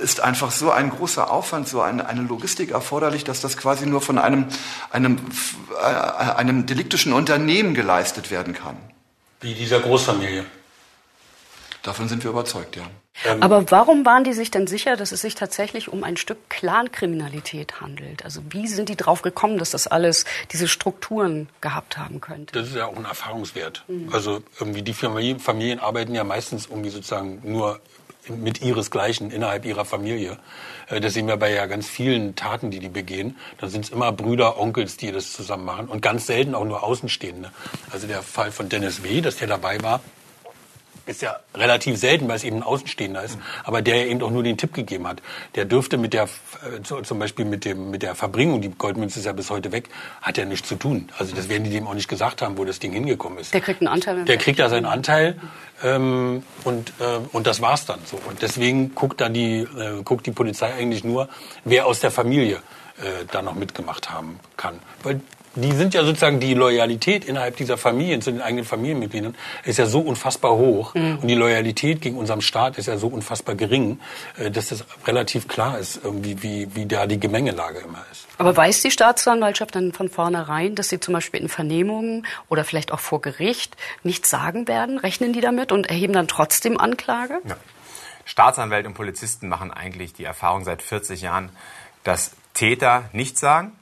[0.02, 4.00] ist einfach so ein großer Aufwand, so eine, eine Logistik erforderlich, dass das quasi nur
[4.00, 4.46] von einem,
[4.90, 5.18] einem,
[5.80, 8.76] äh, einem deliktischen Unternehmen geleistet werden kann.
[9.40, 10.44] Wie dieser Großfamilie.
[11.82, 12.82] Davon sind wir überzeugt, ja.
[13.40, 17.80] Aber warum waren die sich denn sicher, dass es sich tatsächlich um ein Stück Clankriminalität
[17.80, 18.24] handelt?
[18.24, 22.52] Also wie sind die drauf gekommen, dass das alles diese Strukturen gehabt haben könnte?
[22.58, 23.84] Das ist ja auch ein Erfahrungswert.
[24.12, 27.80] Also irgendwie die Familien, Familien arbeiten ja meistens irgendwie sozusagen nur
[28.28, 30.38] mit ihresgleichen innerhalb ihrer Familie.
[30.88, 33.36] Äh, Das sehen wir bei ja ganz vielen Taten, die die begehen.
[33.58, 36.82] Da sind es immer Brüder, Onkels, die das zusammen machen und ganz selten auch nur
[36.82, 37.50] Außenstehende.
[37.90, 40.00] Also der Fall von Dennis W., dass der dabei war,
[41.06, 44.30] ist ja relativ selten, weil es eben ein Außenstehender ist, aber der ja eben auch
[44.30, 45.20] nur den Tipp gegeben hat.
[45.54, 49.18] Der dürfte mit der, äh, zu- zum Beispiel mit dem, mit der Verbringung, die Goldmünze
[49.20, 49.88] ist ja bis heute weg,
[50.22, 51.08] hat ja nichts zu tun.
[51.18, 53.52] Also das werden die dem auch nicht gesagt haben, wo das Ding hingekommen ist.
[53.54, 54.24] Der kriegt einen Anteil.
[54.24, 55.36] Der kriegt da seinen Anteil
[55.82, 58.18] ähm, und, äh, und das war's dann so.
[58.28, 61.28] Und deswegen guckt da die, äh, guckt die Polizei eigentlich nur,
[61.64, 62.56] wer aus der Familie
[62.98, 64.78] äh, da noch mitgemacht haben kann.
[65.02, 65.20] Weil
[65.54, 69.34] die sind ja sozusagen, die Loyalität innerhalb dieser Familien zu den eigenen Familienmitgliedern
[69.64, 70.94] ist ja so unfassbar hoch.
[70.94, 73.98] Und die Loyalität gegen unserem Staat ist ja so unfassbar gering,
[74.38, 78.26] äh, dass das relativ klar ist, irgendwie, wie, wie da die Gemengelage immer ist.
[78.38, 82.92] Aber weiß die Staatsanwaltschaft dann von vornherein, dass sie zum Beispiel in Vernehmungen oder vielleicht
[82.92, 84.98] auch vor Gericht nichts sagen werden?
[84.98, 87.40] Rechnen die damit und erheben dann trotzdem Anklage?
[87.46, 87.56] Ja.
[88.24, 91.50] Staatsanwälte und Polizisten machen eigentlich die Erfahrung seit 40 Jahren,
[92.04, 93.72] dass Täter nichts sagen.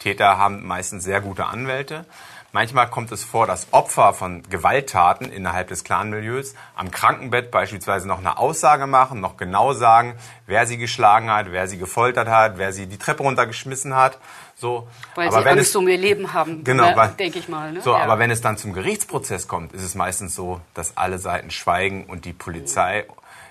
[0.00, 2.04] Täter haben meistens sehr gute Anwälte.
[2.52, 8.18] Manchmal kommt es vor, dass Opfer von Gewalttaten innerhalb des Clanmilieus am Krankenbett beispielsweise noch
[8.18, 10.14] eine Aussage machen, noch genau sagen,
[10.46, 14.18] wer sie geschlagen hat, wer sie gefoltert hat, wer sie die Treppe runtergeschmissen hat.
[14.54, 14.88] So.
[15.16, 17.72] Weil Aber sie wenn Angst es- um ihr Leben haben, Genau, ne, denke ich mal.
[17.72, 17.82] Ne?
[17.82, 17.98] So, Ja.
[18.04, 22.06] aber wenn es dann zum Gerichtsprozess kommt, ist es meistens so, dass alle Seiten schweigen
[22.06, 23.04] und die Polizei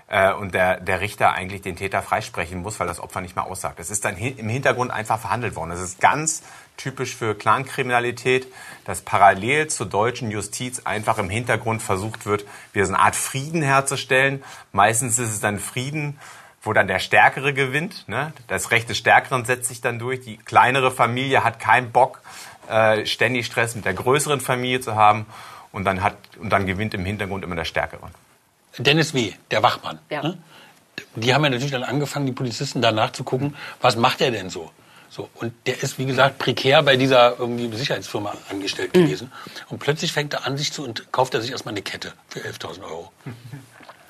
[0.07, 3.45] äh, und der, der Richter eigentlich den Täter freisprechen muss, weil das Opfer nicht mehr
[3.45, 3.79] aussagt.
[3.79, 5.71] Es ist dann hi- im Hintergrund einfach verhandelt worden.
[5.71, 6.43] Das ist ganz
[6.77, 8.47] typisch für Clankriminalität,
[8.85, 13.61] dass parallel zur deutschen Justiz einfach im Hintergrund versucht wird, wieder so eine Art Frieden
[13.61, 14.43] herzustellen.
[14.73, 16.19] Meistens ist es dann Frieden,
[16.61, 18.07] wo dann der Stärkere gewinnt.
[18.07, 18.33] Ne?
[18.47, 20.21] Das Recht des Stärkeren setzt sich dann durch.
[20.21, 22.21] Die kleinere Familie hat keinen Bock,
[22.69, 25.25] äh, ständig Stress mit der größeren Familie zu haben.
[25.71, 28.09] Und dann, hat, und dann gewinnt im Hintergrund immer der Stärkere.
[28.77, 29.99] Dennis W., der Wachmann.
[30.09, 30.21] Ja.
[30.23, 30.37] Ne?
[31.15, 34.49] Die haben ja natürlich dann angefangen, die Polizisten danach zu gucken, was macht er denn
[34.49, 34.71] so?
[35.09, 39.03] So, und der ist, wie gesagt, prekär bei dieser irgendwie Sicherheitsfirma angestellt Mhm.
[39.05, 39.31] gewesen.
[39.69, 42.39] Und plötzlich fängt er an, sich zu und kauft er sich erstmal eine Kette für
[42.41, 43.11] 11.000 Euro.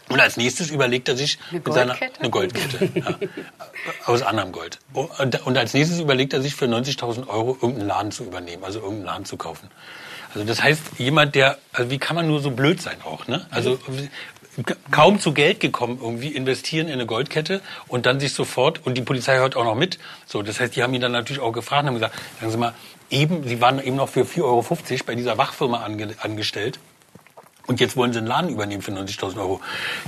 [0.10, 2.19] Und als nächstes überlegt er sich Eine mit seiner Goldkette?
[2.19, 3.15] eine Goldkette ja,
[4.06, 4.80] aus anderem Gold.
[4.93, 8.80] Und, und als nächstes überlegt er sich für 90.000 Euro irgendeinen Laden zu übernehmen, also
[8.80, 9.69] irgendeinen Laden zu kaufen.
[10.34, 13.45] Also das heißt, jemand, der, also wie kann man nur so blöd sein auch, ne?
[13.51, 13.80] Also
[14.91, 19.01] kaum zu Geld gekommen, irgendwie investieren in eine Goldkette und dann sich sofort, und die
[19.01, 21.83] Polizei hört auch noch mit, so, das heißt, die haben ihn dann natürlich auch gefragt
[21.83, 22.73] und haben gesagt, sagen Sie mal,
[23.09, 24.65] eben, Sie waren eben noch für 4,50 Euro
[25.05, 26.79] bei dieser Wachfirma ange, angestellt.
[27.67, 29.59] Und jetzt wollen sie einen Laden übernehmen für 90.000 Euro.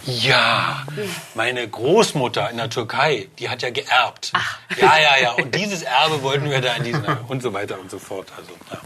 [0.06, 0.86] Ja,
[1.34, 4.32] meine Großmutter in der Türkei, die hat ja geerbt.
[4.80, 5.32] Ja, ja, ja.
[5.32, 8.32] Und dieses Erbe wollten wir da in diesen und so weiter und so fort.
[8.38, 8.80] Also, ja.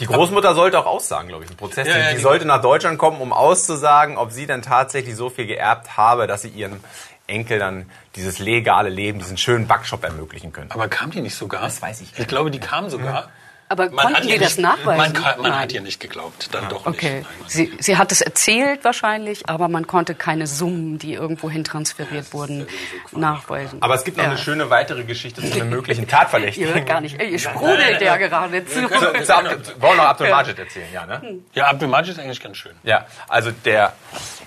[0.00, 1.88] Die Großmutter sollte auch aussagen, glaube ich, im Prozess.
[1.88, 5.30] Ja, ja, die, die- sollte nach Deutschland kommen, um auszusagen, ob sie dann tatsächlich so
[5.30, 6.82] viel geerbt habe, dass sie ihren
[7.26, 10.70] Enkel dann dieses legale Leben, diesen schönen Backshop ermöglichen können.
[10.70, 11.62] Aber kam die nicht sogar?
[11.62, 12.28] Das weiß ich Ich nicht.
[12.28, 13.30] glaube, die kam sogar.
[13.68, 14.96] Aber Man konnten die ihr das nicht, nachweisen?
[14.96, 17.18] Man, kann, man hat ihr nicht geglaubt, dann doch Okay.
[17.18, 17.40] nicht.
[17.40, 22.32] Man- Sie, sie hat es erzählt wahrscheinlich, aber man konnte keine Summen, die irgendwohin transferiert
[22.32, 22.68] wurden,
[23.12, 23.82] nachweisen.
[23.82, 24.30] Aber es gibt noch Ja.
[24.30, 26.74] eine schöne weitere Geschichte zu einem möglichen Tatverdächtigen.
[26.76, 27.20] Ihr gar nicht.
[27.20, 28.88] Ey, ihr sprudelt ja gerade zu.
[28.88, 28.94] Zu, zu
[29.82, 31.40] wollen noch Abdul Majid erzählen, ja, ne?
[31.52, 32.76] Ja, Abdul Majid ist eigentlich ganz schön.
[32.84, 33.94] Ja, also der,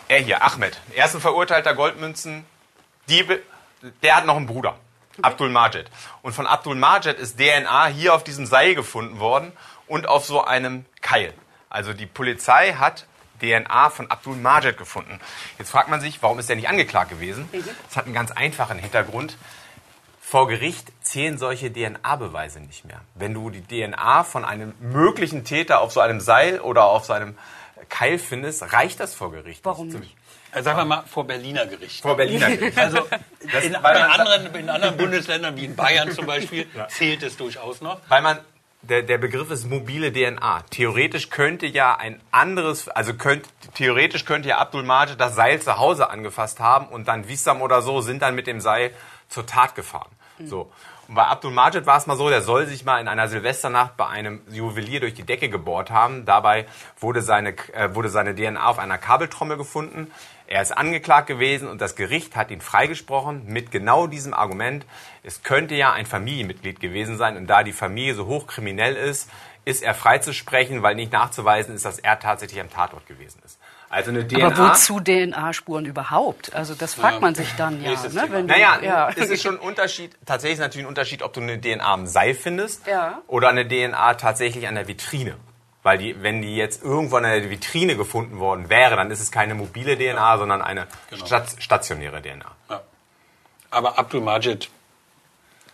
[0.08, 2.46] er hier, Ahmed, ersten verurteilter Goldmünzen,
[3.10, 3.40] Diebe,
[4.04, 4.76] der hat noch einen Bruder,
[5.24, 5.86] Abdul Majid.
[6.22, 9.52] Und von Abdul Majid ist DNA hier auf diesem Seil gefunden worden
[9.88, 11.34] und auf so einem Keil.
[11.70, 13.06] Also die Polizei hat
[13.42, 15.20] DNA von Abdul Majid gefunden.
[15.58, 17.50] Jetzt fragt man sich, warum ist er nicht angeklagt gewesen?
[17.88, 19.38] Das hat einen ganz einfachen Hintergrund.
[20.22, 23.02] Vor Gericht zählen solche DNA-Beweise nicht mehr.
[23.16, 27.14] Wenn du die DNA von einem möglichen Täter auf so einem Seil oder auf so
[27.14, 27.36] einem
[27.88, 29.64] Keil findest, reicht das vor Gericht.
[29.64, 30.16] Warum nicht?
[30.52, 32.02] Also sagen wir mal vor Berliner Gericht.
[32.02, 32.78] Vor Berliner Gericht.
[32.78, 33.00] Also
[33.40, 37.82] in, weil in, anderen, in anderen Bundesländern, wie in Bayern zum Beispiel, zählt es durchaus
[37.82, 38.00] noch.
[38.10, 38.40] Weil man,
[38.82, 40.64] der, der Begriff ist mobile DNA.
[40.72, 45.78] Theoretisch könnte ja ein anderes, also könnt, theoretisch könnte ja Abdul Majid das Seil zu
[45.78, 48.92] Hause angefasst haben und dann Wissam oder so sind dann mit dem Seil
[49.28, 50.10] zur Tat gefahren.
[50.46, 50.72] So.
[51.10, 53.98] Und bei Abdul Majid war es mal so, der soll sich mal in einer Silvesternacht
[53.98, 56.24] bei einem Juwelier durch die Decke gebohrt haben.
[56.24, 56.68] Dabei
[57.00, 60.12] wurde seine, äh, wurde seine DNA auf einer Kabeltrommel gefunden.
[60.46, 64.86] Er ist angeklagt gewesen und das Gericht hat ihn freigesprochen mit genau diesem Argument.
[65.24, 69.32] Es könnte ja ein Familienmitglied gewesen sein und da die Familie so hochkriminell ist,
[69.66, 73.60] ist er freizusprechen, weil nicht nachzuweisen ist, dass er tatsächlich am Tatort gewesen ist.
[73.90, 74.46] Also eine DNA.
[74.48, 76.54] Aber wozu DNA-Spuren überhaupt?
[76.54, 77.20] Also das fragt Ja.
[77.22, 77.90] man sich dann ja.
[77.90, 78.22] Nächstes Ne?
[78.22, 78.34] Thema.
[78.36, 79.10] Wenn du- Naja, ja.
[79.16, 80.16] es ist schon ein Unterschied.
[80.26, 83.22] Tatsächlich ist natürlich ein Unterschied, ob du eine DNA am Seil findest Ja.
[83.28, 85.36] oder eine DNA tatsächlich an der Vitrine.
[85.82, 89.32] Weil die, wenn die jetzt irgendwo an der Vitrine gefunden worden wäre, dann ist es
[89.32, 91.26] keine mobile DNA, sondern eine Genau.
[91.26, 92.46] stat stationäre DNA.
[93.72, 94.70] Aber Abdul Majid,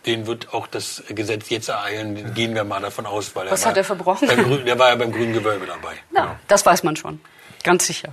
[0.06, 3.34] den wird auch das Gesetz jetzt ereilen, gehen wir mal davon aus.
[3.34, 4.28] Weil Was war, hat er verbrochen?
[4.28, 5.94] Beim Grün, der war ja beim Grünen Gewölbe dabei.
[6.12, 7.20] Na, das weiß man schon.
[7.66, 8.08] Ganz sicher.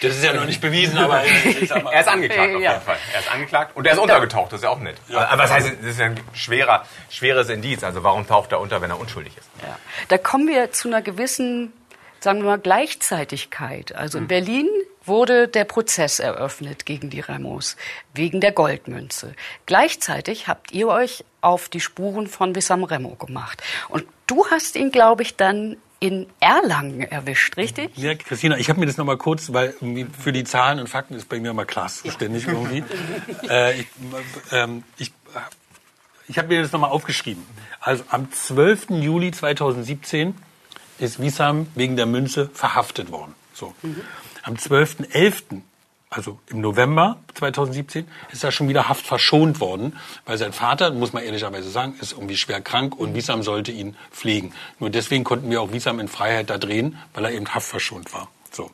[0.00, 2.72] Das ist ja noch nicht bewiesen, aber ich sag mal, Er ist angeklagt, auf Ja.
[2.72, 2.96] jeden Fall.
[3.14, 4.96] Er ist angeklagt und er ist untergetaucht, das ist ja auch nett.
[5.12, 7.84] Aber was heißt, das ist ja ein schwerer, schweres Indiz.
[7.84, 9.48] Also warum taucht er unter, wenn er unschuldig ist?
[9.62, 9.78] Ja.
[10.08, 11.72] Da kommen wir zu einer gewissen,
[12.20, 13.94] sagen wir mal, Gleichzeitigkeit.
[13.94, 14.68] Also in Berlin
[15.04, 17.76] wurde der Prozess eröffnet gegen die Remos
[18.14, 19.34] wegen der Goldmünze.
[19.66, 23.62] Gleichzeitig habt ihr euch auf die Spuren von Wissam Remo gemacht.
[23.88, 27.96] Und du hast ihn, glaube ich, dann in Erlangen erwischt, richtig?
[27.96, 29.72] Ja, Christina, ich habe mir das nochmal kurz, weil
[30.20, 32.82] für die Zahlen und Fakten ist bei mir immer Klaas zuständig irgendwie.
[33.48, 33.86] äh, ich
[34.50, 35.12] ähm, ich,
[36.26, 37.44] ich habe mir das nochmal aufgeschrieben.
[37.80, 38.90] Also am 12.
[38.90, 40.34] Juli 2017
[40.98, 43.36] ist Wissam wegen der Münze verhaftet worden.
[43.54, 43.72] So.
[44.42, 45.60] Am 12.11.,
[46.12, 51.22] also im November 2017, ist er schon wieder haftverschont worden, weil sein Vater, muss man
[51.22, 54.52] ehrlicherweise sagen, ist irgendwie schwer krank und Wissam sollte ihn pflegen.
[54.78, 58.28] Nur deswegen konnten wir auch Wissam in Freiheit da drehen, weil er eben haftverschont war.
[58.50, 58.70] So.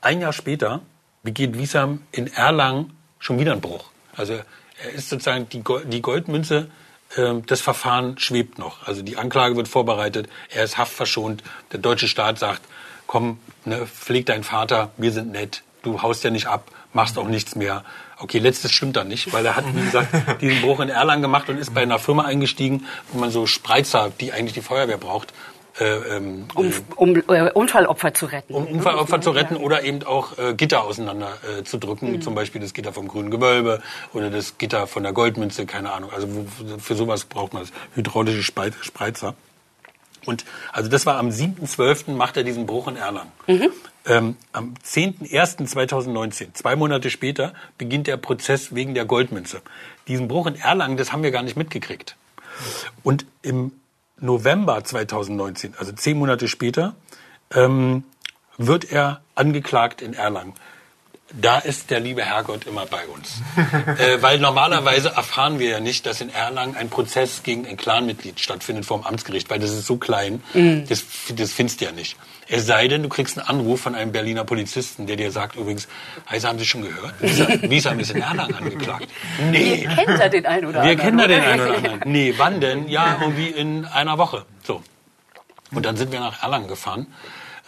[0.00, 0.80] Ein Jahr später
[1.22, 3.90] begeht Wissam in Erlangen schon wieder einen Bruch.
[4.16, 4.40] Also
[4.82, 6.70] er ist sozusagen die, Gold, die Goldmünze,
[7.18, 8.86] ähm, das Verfahren schwebt noch.
[8.86, 11.42] Also die Anklage wird vorbereitet, er ist haftverschont.
[11.72, 12.62] Der deutsche Staat sagt,
[13.06, 17.28] komm, ne, pfleg deinen Vater, wir sind nett, du haust ja nicht ab, machst auch
[17.28, 17.84] nichts mehr.
[18.18, 20.08] Okay, letztes stimmt dann nicht, weil er hat, wie gesagt,
[20.40, 24.10] diesen Bruch in Erlangen gemacht und ist bei einer Firma eingestiegen, wo man so Spreizer,
[24.20, 25.32] die eigentlich die Feuerwehr braucht,
[25.78, 28.54] äh, ähm, Um, um äh, Unfallopfer zu retten.
[28.54, 32.60] um Unfallopfer zu retten oder eben auch äh, Gitter auseinander äh, zu drücken, zum Beispiel
[32.60, 33.80] das Gitter vom grünen Gewölbe
[34.12, 36.10] oder das Gitter von der Goldmünze, keine Ahnung.
[36.12, 39.34] Also wo, für sowas braucht man das hydraulische Spreizer.
[40.30, 42.12] Und also das war am 7.12.
[42.12, 43.32] macht er diesen Bruch in Erlangen.
[44.06, 49.60] Ähm, am 10.01.2019, zwei Monate später, beginnt der Prozess wegen der Goldmünze.
[50.06, 52.14] Diesen Bruch in Erlangen, das haben wir gar nicht mitgekriegt.
[53.02, 53.72] Und im
[54.20, 56.94] November 2019, also zehn Monate später,
[57.52, 58.04] ähm,
[58.56, 60.52] wird er angeklagt in Erlangen.
[61.32, 63.40] Da ist der liebe Herrgott immer bei uns.
[63.98, 68.40] äh, weil normalerweise erfahren wir ja nicht, dass in Erlangen ein Prozess gegen ein Clanmitglied
[68.40, 70.42] stattfindet vor dem Amtsgericht, weil das ist so klein,
[70.88, 72.16] das, das findest du ja nicht.
[72.48, 75.86] Es sei denn, du kriegst einen Anruf von einem Berliner Polizisten, der dir sagt übrigens,
[76.28, 77.14] Heise, haben Sie schon gehört?
[77.70, 79.06] Wiesam ist in Erlangen angeklagt.
[79.52, 80.98] Nee, Kennt er den einen oder wir anderen?
[80.98, 82.00] kennen da den einen oder anderen.
[82.06, 82.88] Nee, wann denn?
[82.88, 84.46] Ja, irgendwie in einer Woche.
[84.64, 84.82] So.
[85.72, 87.06] Und dann sind wir nach Erlangen gefahren.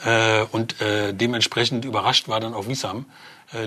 [0.05, 3.07] Äh, und äh, dementsprechend überrascht war dann auch Wiesam,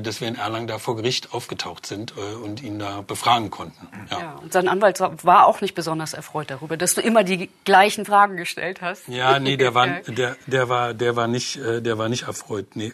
[0.01, 3.87] dass wir in Erlangen da vor Gericht aufgetaucht sind äh, und ihn da befragen konnten.
[4.09, 4.19] Ja.
[4.19, 8.05] Ja, und sein Anwalt war auch nicht besonders erfreut darüber, dass du immer die gleichen
[8.05, 9.07] Fragen gestellt hast.
[9.07, 12.75] Ja, nee, der war, der, der war, der war nicht, äh, der war nicht erfreut,
[12.75, 12.93] nee.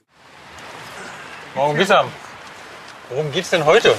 [1.56, 2.08] Morgen Wissam,
[3.10, 3.94] worum geht's denn heute?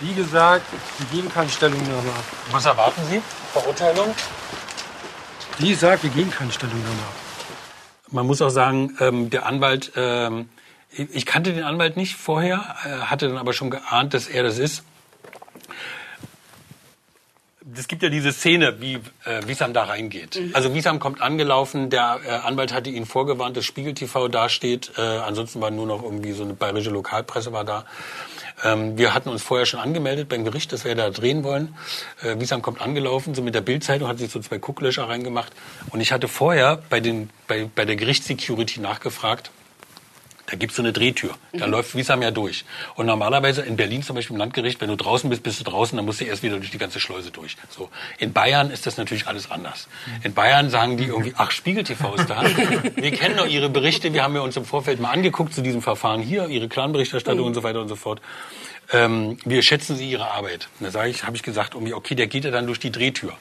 [0.00, 0.66] Wie gesagt,
[0.98, 2.24] wir geben keine Stellungnahme ab.
[2.50, 3.22] Was erwarten Sie?
[3.52, 4.14] Verurteilung?
[5.58, 7.14] Wie gesagt, wir geben keine Stellungnahme ab.
[8.10, 10.48] Man muss auch sagen, ähm, der Anwalt, ähm,
[10.96, 14.58] ich kannte den Anwalt nicht vorher, äh, hatte dann aber schon geahnt, dass er das
[14.58, 14.84] ist.
[17.74, 20.38] Es gibt ja diese Szene, wie äh, Wiesam da reingeht.
[20.52, 24.92] Also Wiesam kommt angelaufen, der äh, Anwalt hatte ihn vorgewarnt, dass Spiegel TV dasteht.
[24.98, 27.86] Äh, ansonsten war nur noch irgendwie so eine bayerische Lokalpresse war da.
[28.62, 31.74] Ähm, wir hatten uns vorher schon angemeldet beim Gericht, dass wir da drehen wollen.
[32.22, 35.52] Äh, Wiesam kommt angelaufen, so mit der Bildzeitung, hat sich so zwei Gucklöcher reingemacht.
[35.90, 39.50] Und ich hatte vorher bei, den, bei, bei der Gerichtssecurity nachgefragt,
[40.46, 41.34] da gibt's so eine Drehtür.
[41.52, 42.64] Da läuft Wiesam ja durch.
[42.94, 45.96] Und normalerweise in Berlin zum Beispiel im Landgericht, wenn du draußen bist, bist du draußen,
[45.96, 47.56] dann musst du erst wieder durch die ganze Schleuse durch.
[47.70, 47.88] So.
[48.18, 49.88] In Bayern ist das natürlich alles anders.
[50.22, 52.42] In Bayern sagen die irgendwie, ach, Spiegel TV ist da.
[52.94, 55.82] Wir kennen doch Ihre Berichte, wir haben ja uns im Vorfeld mal angeguckt zu diesem
[55.82, 58.20] Verfahren hier, Ihre Clan-Berichterstattung und so weiter und so fort.
[58.92, 60.68] Ähm, wir schätzen Sie Ihre Arbeit.
[60.78, 63.32] Und da sage ich, habe ich gesagt, okay, der geht ja dann durch die Drehtür.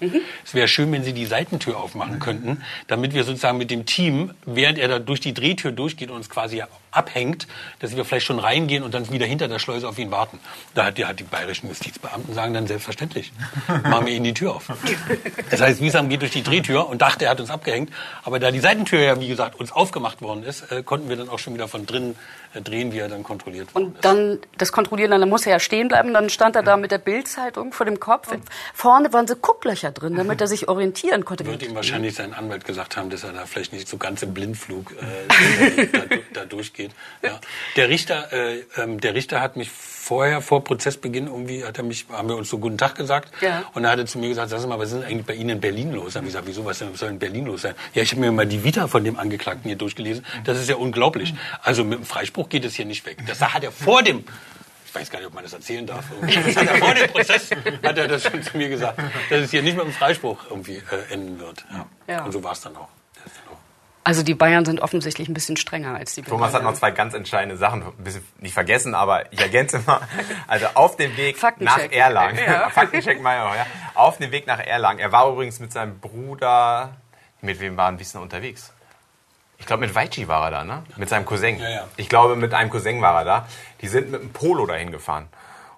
[0.45, 4.33] Es wäre schön, wenn Sie die Seitentür aufmachen könnten, damit wir sozusagen mit dem Team,
[4.45, 7.47] während er da durch die Drehtür durchgeht und uns quasi abhängt,
[7.79, 10.39] dass wir vielleicht schon reingehen und dann wieder hinter der Schleuse auf ihn warten.
[10.73, 13.31] Da hat die, hat die bayerischen Justizbeamten sagen dann selbstverständlich,
[13.67, 14.67] machen wir ihnen die Tür auf.
[15.49, 17.91] Das heißt, Wiesam geht durch die Drehtür und dachte, er hat uns abgehängt.
[18.23, 21.29] Aber da die Seitentür ja, wie gesagt, uns aufgemacht worden ist, äh, konnten wir dann
[21.29, 22.15] auch schon wieder von drinnen
[22.59, 25.87] drehen, wie er dann kontrolliert worden Und dann das Kontrollieren, dann muss er ja stehen
[25.87, 26.13] bleiben.
[26.13, 28.27] Dann stand er da mit der Bildzeitung vor dem Kopf.
[28.73, 31.45] Vorne waren so Gucklöcher drin, damit er sich orientieren konnte.
[31.45, 34.33] wird ihm wahrscheinlich sein Anwalt gesagt haben, dass er da vielleicht nicht so ganz im
[34.33, 36.91] Blindflug äh, da, da durchgeht.
[37.23, 37.39] Ja.
[37.75, 39.69] Der Richter, äh, ähm, der Richter hat mich
[40.01, 43.31] vorher, vor Prozessbeginn, irgendwie hat er mich, haben wir uns so guten Tag gesagt.
[43.41, 43.63] Ja.
[43.73, 45.49] Und er hat er zu mir gesagt, sag mal, was ist denn eigentlich bei Ihnen
[45.51, 46.13] in Berlin los?
[46.13, 47.75] Dann habe ich gesagt, wieso, was denn- was soll in Berlin los sein?
[47.93, 50.25] Ja, ich habe mir mal die Vita von dem Angeklagten hier durchgelesen.
[50.43, 51.33] Das ist ja unglaublich.
[51.61, 53.17] Also mit dem Freispruch geht es hier nicht weg.
[53.27, 54.23] Das hat er vor dem
[54.93, 56.03] ich weiß gar nicht, ob man das erzählen darf.
[56.21, 57.49] Das hat er vor dem Prozess
[57.81, 58.99] hat er das schon zu mir gesagt,
[59.29, 61.63] dass es hier nicht mit dem Freispruch irgendwie äh, enden wird.
[61.71, 61.85] Ja.
[62.13, 62.25] Ja.
[62.25, 62.89] Und so war es dann auch.
[63.15, 63.59] Das ist dann auch.
[64.03, 66.71] Also die Bayern sind offensichtlich ein bisschen strenger als die Thomas hat Berliner.
[66.71, 70.01] noch zwei ganz entscheidende Sachen ein bisschen nicht vergessen, aber ich ergänze mal.
[70.47, 71.91] Also auf dem Weg Faktencheck.
[71.91, 72.69] nach Erlangen, Ja.
[72.71, 73.65] Faktencheck Meier, ja.
[73.93, 74.99] Auf dem Weg nach Erlangen.
[74.99, 76.95] Er war übrigens mit seinem Bruder,
[77.41, 78.73] mit wem war ein bisschen unterwegs?
[79.59, 80.83] Ich glaube, mit Weichi war er da, ne?
[80.97, 81.59] Mit seinem Cousin.
[81.59, 81.87] Ja, ja.
[81.95, 83.47] Ich glaube, mit einem Cousin war er da.
[83.81, 85.27] Die sind mit dem Polo dahin gefahren.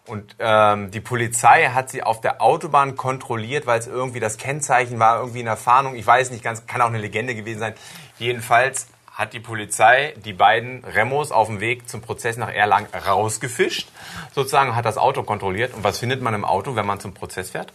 [0.06, 5.00] Und ähm, die Polizei hat sie auf der Autobahn kontrolliert, weil es irgendwie das Kennzeichen
[5.00, 5.96] war, irgendwie in der Fahndung.
[5.96, 7.74] Ich weiß nicht ganz, kann auch eine Legende gewesen sein.
[8.20, 13.88] Jedenfalls hat die Polizei die beiden Remos auf dem Weg zum Prozess nach Erlangen rausgefischt,
[14.34, 15.74] sozusagen hat das Auto kontrolliert.
[15.74, 17.72] Und was findet man im Auto, wenn man zum Prozess fährt?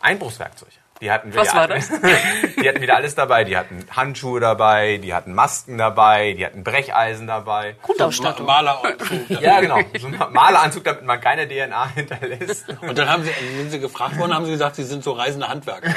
[0.00, 0.70] Einbruchswerkzeug.
[1.00, 1.88] Die hatten Was wieder, war das?
[2.62, 3.44] Die hatten wieder alles dabei.
[3.44, 7.76] Die hatten Handschuhe dabei, die hatten Masken dabei, die hatten Brecheisen dabei.
[7.82, 8.44] Grundausstattung.
[8.44, 9.30] Ma Maleranzug.
[9.40, 9.78] Ja, genau.
[9.98, 12.66] So ein Maleranzug, damit man keine DNA hinterlässt.
[12.82, 15.48] Und dann haben sie, sind sie gefragt worden, haben sie gesagt, sie sind so reisende
[15.48, 15.90] Handwerker.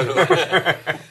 [0.00, 1.09] Also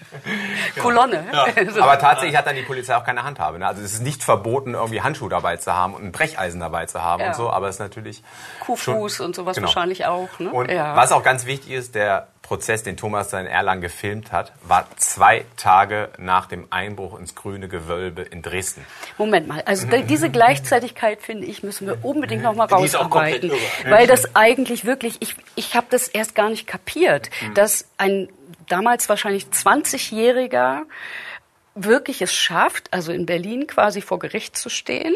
[0.80, 1.26] Kolonne.
[1.70, 1.82] So.
[1.82, 3.60] Aber tatsächlich hat dann die Polizei auch keine Handhabe.
[3.60, 3.68] Ne?
[3.68, 7.04] Also es ist nicht verboten, irgendwie Handschuhe dabei zu haben und ein Brecheisen dabei zu
[7.04, 7.28] haben Ja.
[7.28, 7.50] und so.
[7.50, 8.24] Aber es ist natürlich
[8.62, 9.68] Kuhfuß schon- und sowas genau.
[9.68, 10.40] wahrscheinlich auch.
[10.40, 10.50] Ne?
[10.50, 10.96] Und ja.
[10.96, 14.88] was auch ganz wichtig ist, der Prozess, den Thomas da in Erlangen gefilmt hat, war
[14.96, 18.84] zwei Tage nach dem Einbruch ins grüne Gewölbe in Dresden.
[19.20, 23.06] Moment mal, also diese Gleichzeitigkeit, finde ich, müssen wir unbedingt noch mal Die ist auch
[23.06, 23.52] rausarbeiten.
[23.88, 28.30] Weil das eigentlich wirklich, ich, ich habe das erst gar nicht kapiert, dass ein
[28.72, 30.84] damals wahrscheinlich 20-Jähriger
[31.76, 35.14] wirklich es schafft, also in Berlin quasi vor Gericht zu stehen,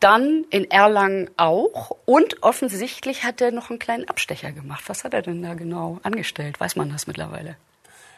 [0.00, 4.84] dann in Erlangen auch und offensichtlich hat er noch einen kleinen Abstecher gemacht.
[4.86, 6.60] Was hat er denn da genau angestellt?
[6.60, 7.56] Weiß man das mittlerweile?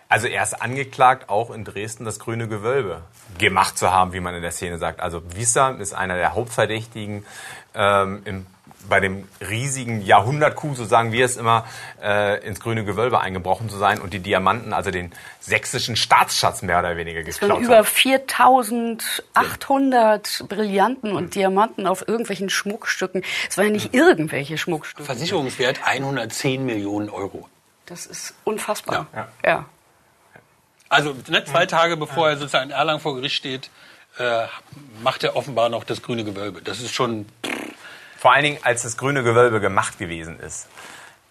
[0.08, 3.02] Also er ist angeklagt, auch in Dresden das grüne Gewölbe
[3.38, 5.00] gemacht zu haben, wie man in der Szene sagt.
[5.00, 7.26] Also Wissam ist einer der Hauptverdächtigen
[7.74, 8.46] ähm, im,
[8.88, 11.64] bei dem riesigen Jahrhundertkuh, so sagen wir es immer,
[12.02, 16.78] äh, ins grüne Gewölbe eingebrochen zu sein und die Diamanten, also den sächsischen Staatsschatz mehr
[16.78, 17.86] oder weniger Von geklaut über hat.
[17.86, 23.22] 4800 Brillanten und Diamanten auf irgendwelchen Schmuckstücken.
[23.48, 25.04] Es waren ja nicht irgendwelche Schmuckstücke.
[25.04, 27.48] Versicherungswert 110 Millionen Euro.
[27.86, 29.06] Das ist unfassbar.
[29.14, 29.28] Ja.
[29.44, 29.64] Ja.
[30.88, 33.70] Also ne, zwei Tage bevor er sozusagen in Erlangen vor Gericht steht,
[34.18, 34.46] äh,
[35.02, 36.62] macht er offenbar noch das grüne Gewölbe.
[36.62, 37.26] Das ist schon
[38.26, 40.66] Vor allen Dingen, als das grüne Gewölbe gemacht gewesen ist,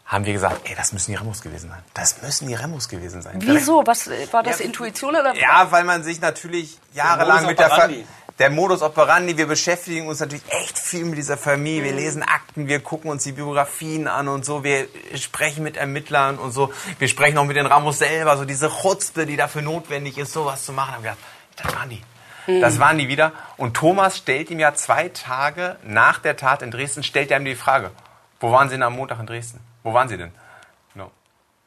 [0.05, 1.83] haben wir gesagt, ey, das müssen die Remos gewesen sein.
[1.93, 3.35] Das müssen die Remos gewesen sein.
[3.39, 3.85] Wieso?
[3.85, 5.35] Was war das Intuition oder?
[5.35, 8.05] Ja, weil man sich natürlich jahrelang mit der operandi.
[8.39, 11.83] der Modus operandi, wir beschäftigen uns natürlich echt viel mit dieser Familie.
[11.83, 14.63] Wir lesen Akten, wir gucken uns die Biografien an und so.
[14.63, 16.71] Wir sprechen mit Ermittlern und so.
[16.97, 20.63] Wir sprechen auch mit den Ramos selber, so diese Chutzpe, die dafür notwendig ist, sowas
[20.63, 20.93] zu machen.
[20.93, 21.27] Haben wir gedacht,
[21.57, 22.01] das waren die.
[22.47, 23.31] Das waren die wieder.
[23.57, 27.45] Und Thomas stellt ihm ja zwei Tage nach der Tat in Dresden, stellt er ihm
[27.45, 27.91] die Frage,
[28.39, 29.59] wo waren Sie denn am Montag in Dresden?
[29.83, 30.31] Wo waren Sie denn?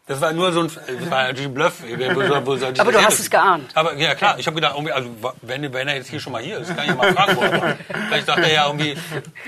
[0.08, 1.82] Das war nur so ein, das war natürlich ein Bluff.
[1.82, 3.70] Wo soll- wo soll ich Aber das du hast es geahnt.
[3.74, 5.10] Aber ja klar, ich habe gedacht, irgendwie, also
[5.42, 7.42] wenn, wenn er jetzt hier schon mal hier ist, kann ich ihn mal fragen, wo
[7.42, 7.74] er war.
[8.08, 8.96] Vielleicht sagt er ja irgendwie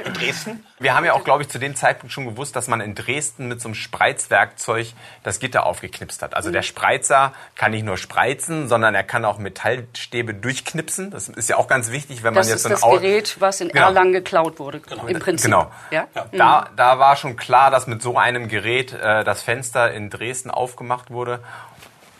[0.05, 0.65] in Dresden.
[0.79, 3.49] Wir haben ja auch, glaube ich, zu dem Zeitpunkt schon gewusst, dass man in Dresden
[3.49, 4.89] mit so einem Spreizwerkzeug
[5.23, 6.35] das Gitter aufgeknipst hat.
[6.35, 11.11] Also der Spreizer kann nicht nur spreizen, sondern er kann auch Metallstäbe durchknipsen.
[11.11, 12.93] Das ist ja auch ganz wichtig, wenn man Das jetzt ist so ein das Au-
[12.99, 13.87] Gerät, was in Genau.
[13.87, 14.81] Erlangen geklaut wurde.
[15.07, 15.47] Im Prinzip.
[15.51, 15.71] Genau.
[15.91, 16.07] Ja?
[16.33, 20.50] Da, da war schon klar, dass mit so einem Gerät äh, das Fenster in Dresden
[20.51, 21.43] aufgemacht wurde.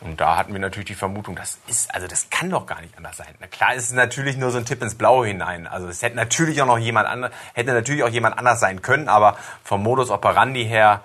[0.01, 2.97] Und da hatten wir natürlich die Vermutung, das ist, also das kann doch gar nicht
[2.97, 3.35] anders sein.
[3.39, 5.67] Na klar, ist es natürlich nur so ein Tipp ins Blaue hinein.
[5.67, 9.09] Also es hätte natürlich auch noch jemand anders, hätte natürlich auch jemand anders sein können,
[9.09, 11.03] aber vom Modus operandi her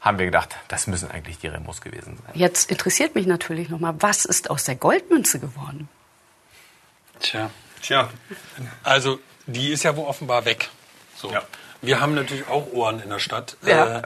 [0.00, 2.32] haben wir gedacht, das müssen eigentlich die Remos gewesen sein.
[2.34, 5.88] Jetzt interessiert mich natürlich noch mal, was ist aus der Goldmünze geworden?
[7.20, 7.50] Tja.
[7.82, 8.08] Tja.
[8.82, 10.70] Also, die ist ja wohl offenbar weg.
[11.16, 11.30] So.
[11.30, 11.42] Ja.
[11.82, 13.56] Wir haben natürlich auch Ohren in der Stadt.
[13.62, 13.98] Ja.
[13.98, 14.02] Äh,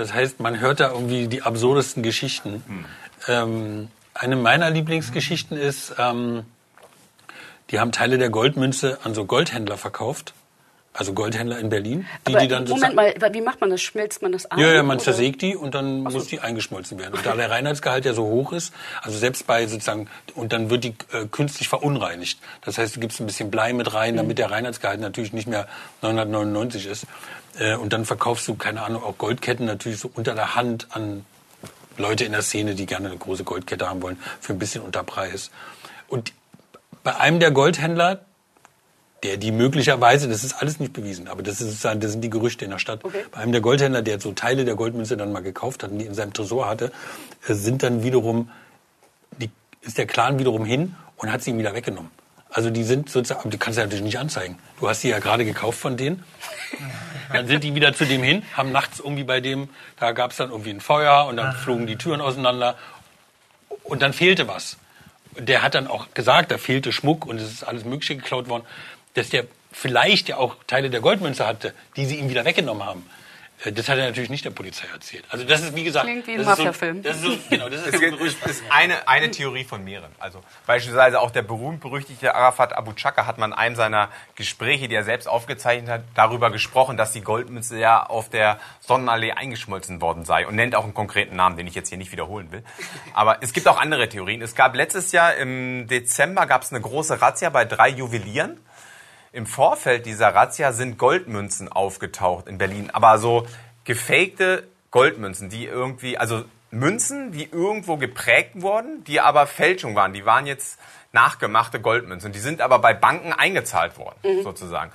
[0.00, 2.64] das heißt, man hört da irgendwie die absurdesten Geschichten.
[3.28, 6.44] Ähm, eine meiner Lieblingsgeschichten ist, ähm,
[7.70, 10.32] die haben Teile der Goldmünze an so Goldhändler verkauft.
[10.92, 13.80] Also Goldhändler in Berlin, die Aber die dann Moment mal, wie macht man das?
[13.80, 14.58] Schmilzt man das an?
[14.58, 15.04] Ja, ja, man oder?
[15.04, 17.14] zersägt die und dann muss die eingeschmolzen werden.
[17.14, 20.82] Und da der Reinheitsgehalt ja so hoch ist, also selbst bei sozusagen, und dann wird
[20.82, 22.40] die äh, künstlich verunreinigt.
[22.62, 25.68] Das heißt, du gibst ein bisschen Blei mit rein, damit der Reinheitsgehalt natürlich nicht mehr
[26.02, 27.06] 999 ist.
[27.60, 31.24] Äh, und dann verkaufst du, keine Ahnung, auch Goldketten natürlich so unter der Hand an
[31.96, 35.04] Leute in der Szene, die gerne eine große Goldkette haben wollen, für ein bisschen unter
[35.04, 35.50] Preis.
[36.08, 36.32] Und
[37.04, 38.24] bei einem der Goldhändler,
[39.22, 42.64] der die möglicherweise, das ist alles nicht bewiesen, aber das, ist, das sind die Gerüchte
[42.64, 43.04] in der Stadt.
[43.04, 43.24] Okay.
[43.30, 46.06] Bei einem der Goldhändler, der so Teile der Goldmünze dann mal gekauft hat und die
[46.06, 46.90] in seinem Tresor hatte,
[47.46, 48.50] äh, sind dann wiederum,
[49.38, 49.50] die,
[49.82, 52.10] ist der Clan wiederum hin und hat sie ihm wieder weggenommen.
[52.48, 54.58] Also die sind sozusagen, aber die kannst du natürlich nicht anzeigen.
[54.80, 56.24] Du hast die ja gerade gekauft von denen.
[57.32, 59.68] Dann sind die wieder zu dem hin, haben nachts irgendwie bei dem,
[59.98, 62.76] da gab es dann irgendwie ein Feuer und dann flogen die Türen auseinander
[63.84, 64.78] und dann fehlte was.
[65.38, 68.64] Der hat dann auch gesagt, da fehlte Schmuck und es ist alles Mögliche geklaut worden,
[69.14, 73.06] dass der vielleicht ja auch Teile der Goldmünze hatte, die sie ihm wieder weggenommen haben.
[73.64, 75.24] Äh, Das hat er natürlich nicht der Polizei erzählt.
[75.28, 76.92] Also das ist wie gesagt, Klingt wie ein das ist so-.
[77.02, 79.84] Das ist so, genau, das ist Es so ein es ist eine, eine Theorie von
[79.84, 80.10] mehreren.
[80.18, 84.94] Also beispielsweise auch der berühmt-berüchtigte Arafat Abu Chaka hat man in einem seiner Gespräche, die
[84.94, 90.24] er selbst aufgezeichnet hat, darüber gesprochen, dass die Goldmünze ja auf der Sonnenallee eingeschmolzen worden
[90.24, 92.62] sei und nennt auch einen konkreten Namen, den ich jetzt hier nicht wiederholen will.
[93.14, 94.42] Aber es gibt auch andere Theorien.
[94.42, 98.60] Es gab letztes Jahr im Dezember gab es eine große Razzia bei drei Juwelieren.
[99.32, 103.46] Im Vorfeld dieser Razzia sind Goldmünzen aufgetaucht in Berlin, aber so
[103.84, 110.12] gefakte Goldmünzen, die irgendwie, also Münzen, die irgendwo geprägt wurden, die aber Fälschung waren.
[110.12, 110.78] Die waren jetzt
[111.12, 112.32] nachgemachte Goldmünzen.
[112.32, 114.92] Die sind aber bei Banken eingezahlt worden, sozusagen.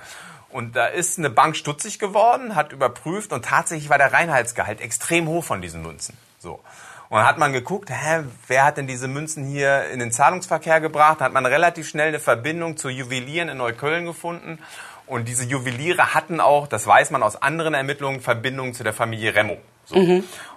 [0.48, 5.28] Und da ist eine Bank stutzig geworden, hat überprüft und tatsächlich war der Reinheitsgehalt extrem
[5.28, 6.16] hoch von diesen Münzen.
[6.38, 6.60] So.
[7.08, 10.80] Und dann hat man geguckt, hä, wer hat denn diese Münzen hier in den Zahlungsverkehr
[10.80, 11.20] gebracht?
[11.20, 14.58] Da hat man relativ schnell eine Verbindung zu Juwelieren in Neukölln gefunden.
[15.06, 19.34] Und diese Juweliere hatten auch, das weiß man aus anderen Ermittlungen, Verbindungen zu der Familie
[19.36, 19.58] Remo.
[19.84, 19.94] So.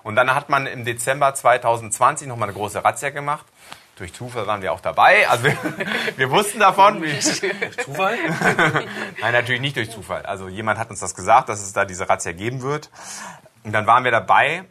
[0.01, 3.45] Und dann hat man im Dezember 2020 nochmal eine große Razzia gemacht.
[3.95, 5.27] Durch Zufall waren wir auch dabei.
[5.29, 5.57] Also wir,
[6.17, 7.03] wir wussten davon.
[7.03, 8.17] Wie, Zufall?
[9.21, 10.25] Nein, natürlich nicht durch Zufall.
[10.25, 12.89] Also jemand hat uns das gesagt, dass es da diese Razzia geben wird.
[13.63, 14.63] Und dann waren wir dabei.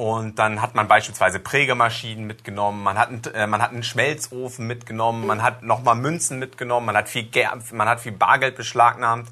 [0.00, 4.66] Und dann hat man beispielsweise Prägemaschinen mitgenommen, man hat, einen, äh, man hat einen Schmelzofen
[4.66, 9.28] mitgenommen, man hat nochmal Münzen mitgenommen, man hat viel, Ger man hat viel Bargeld beschlagnahmt.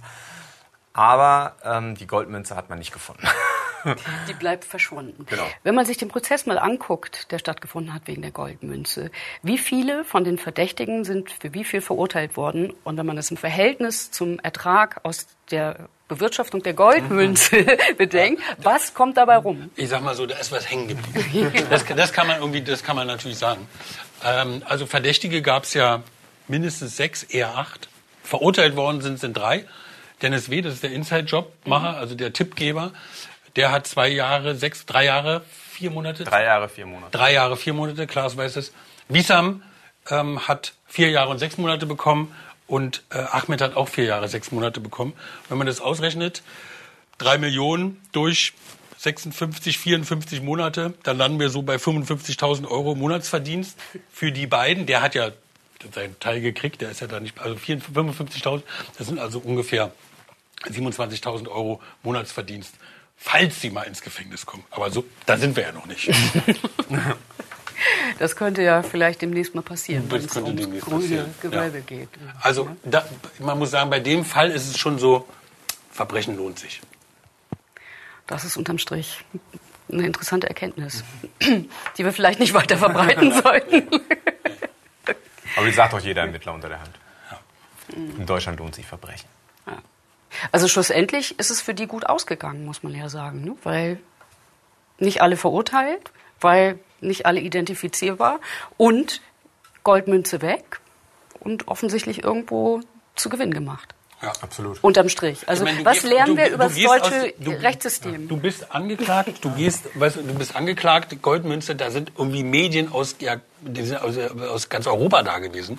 [0.92, 3.26] Aber ähm, die Goldmünze hat man nicht gefunden.
[4.28, 5.24] Die bleibt verschwunden.
[5.24, 5.46] Genau.
[5.62, 9.10] Wenn man sich den Prozess mal anguckt, der stattgefunden hat wegen der Goldmünze,
[9.42, 12.74] wie viele von den Verdächtigen sind für wie viel verurteilt worden?
[12.84, 17.64] Und wenn man das im Verhältnis zum Ertrag aus der Bewirtschaftung der Goldmünze
[17.98, 19.70] bedenkt, was kommt dabei rum?
[19.76, 21.52] Ich sag mal so, da ist was hängen geblieben.
[21.70, 23.68] Das, das kann man irgendwie, das kann man natürlich sagen.
[24.24, 26.02] Ähm, also Verdächtige gab es ja
[26.48, 27.88] mindestens sechs, eher acht.
[28.24, 29.64] Verurteilt worden sind sind drei.
[30.22, 32.92] Dennis W., das ist der Inside-Job-Macher, also der Tippgeber.
[33.56, 37.16] Der hat zwei Jahre, sechs, drei Jahre, vier Monate, Drei Jahre, vier Monate.
[37.16, 38.72] drei Jahre, vier Monate, Klaas weiß es.
[39.08, 39.62] Wisam
[40.10, 42.34] ähm, hat vier Jahre und sechs Monate bekommen
[42.68, 45.14] und äh, Ahmed hat auch vier Jahre, sechs Monate bekommen.
[45.48, 46.42] Wenn man das ausrechnet,
[47.16, 48.52] drei Millionen durch
[48.98, 53.78] 56, 54 Monate, dann landen wir so bei 55.000 Euro Monatsverdienst
[54.12, 54.86] für die beiden.
[54.86, 55.30] Der hat ja
[55.94, 58.62] seinen Teil gekriegt, der ist ja da nicht, also 55.000,
[58.98, 59.92] das sind also ungefähr
[60.64, 62.74] 27.000 Euro Monatsverdienst,
[63.16, 64.64] falls sie mal ins Gefängnis kommen.
[64.70, 66.10] Aber so, da sind wir ja noch nicht.
[68.18, 71.78] Das könnte ja vielleicht demnächst mal passieren, wenn es könnte ums demnächst grüne passieren, Gewölbe
[71.78, 71.84] ja.
[71.84, 72.08] geht.
[72.40, 73.06] Also da,
[73.38, 75.26] man muss sagen, bei dem Fall ist es schon so,
[75.90, 76.80] Verbrechen lohnt sich.
[78.26, 79.24] Das ist unterm Strich
[79.90, 81.02] eine interessante Erkenntnis,
[81.40, 83.88] die wir vielleicht nicht weiter verbreiten sollten.
[85.56, 86.90] Aber die sagt doch jeder Ermittler unter der Hand.
[87.96, 89.28] In Deutschland lohnt sich Verbrechen.
[90.52, 93.56] Also schlussendlich ist es für die gut ausgegangen, muss man ja sagen, ne?
[93.64, 93.98] weil
[94.98, 98.40] nicht alle verurteilt, weil nicht alle identifizierbar
[98.76, 99.20] und
[99.84, 100.80] Goldmünze weg
[101.40, 102.80] und offensichtlich irgendwo
[103.14, 103.94] zu Gewinn gemacht.
[104.20, 104.32] Ja.
[104.40, 104.82] Absolut.
[104.82, 105.48] Unterm Strich.
[105.48, 107.50] Also meine, du was gehst- lernen du- wir du über das gehst deutsche aus- du-
[107.52, 108.26] Rechtssystem?
[108.28, 112.90] Du bist angeklagt, du gehst, weißt du, du bist angeklagt, Goldmünze, da sind irgendwie Medien
[112.90, 113.36] aus, ja,
[114.02, 115.78] aus, aus ganz Europa da gewesen.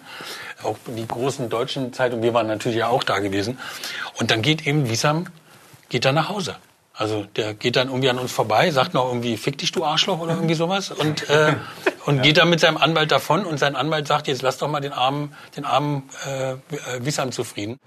[0.63, 3.59] Auch die großen deutschen Zeitungen, wir waren natürlich ja auch da gewesen.
[4.17, 5.25] Und dann geht eben Wiesam,
[5.89, 6.55] geht dann nach Hause.
[6.99, 10.19] Also der geht dann irgendwie an uns vorbei, sagt noch irgendwie, fick dich du Arschloch
[10.19, 11.55] oder irgendwie sowas und, äh,
[12.05, 14.81] und geht dann mit seinem Anwalt davon und sein Anwalt sagt, jetzt lass doch mal
[14.81, 16.55] den armen, den armen äh,
[16.99, 17.79] Wissam zufrieden.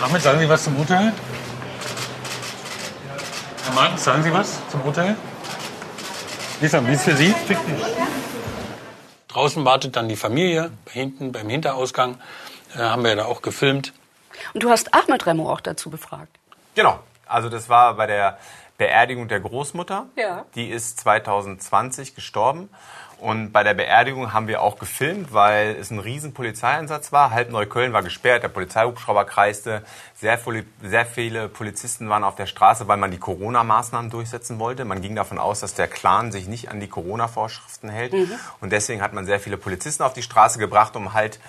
[0.00, 1.12] Ahmed, sagen Sie was zum Urteil?
[3.64, 5.16] Herr Martens, sagen Sie was zum Urteil?
[6.60, 7.34] Wissam, wie ist für Sie?
[9.26, 12.18] Draußen wartet dann die Familie, hinten beim Hinterausgang
[12.76, 13.92] äh, haben wir da auch gefilmt.
[14.54, 16.36] Und du hast Ahmed Remo auch dazu befragt.
[16.74, 16.98] Genau.
[17.26, 18.38] Also das war bei der
[18.78, 20.06] Beerdigung der Großmutter.
[20.16, 20.44] Ja.
[20.54, 22.68] Die ist 2020 gestorben.
[23.18, 27.30] Und bei der Beerdigung haben wir auch gefilmt, weil es ein riesen Polizeieinsatz war.
[27.30, 29.82] Halb Neukölln war gesperrt, der Polizeihubschrauber kreiste.
[30.14, 30.38] Sehr,
[30.82, 34.84] sehr viele Polizisten waren auf der Straße, weil man die Corona-Maßnahmen durchsetzen wollte.
[34.84, 38.12] Man ging davon aus, dass der Clan sich nicht an die Corona-Vorschriften hält.
[38.60, 41.40] Und deswegen hat man sehr viele Polizisten auf die Straße gebracht, um halt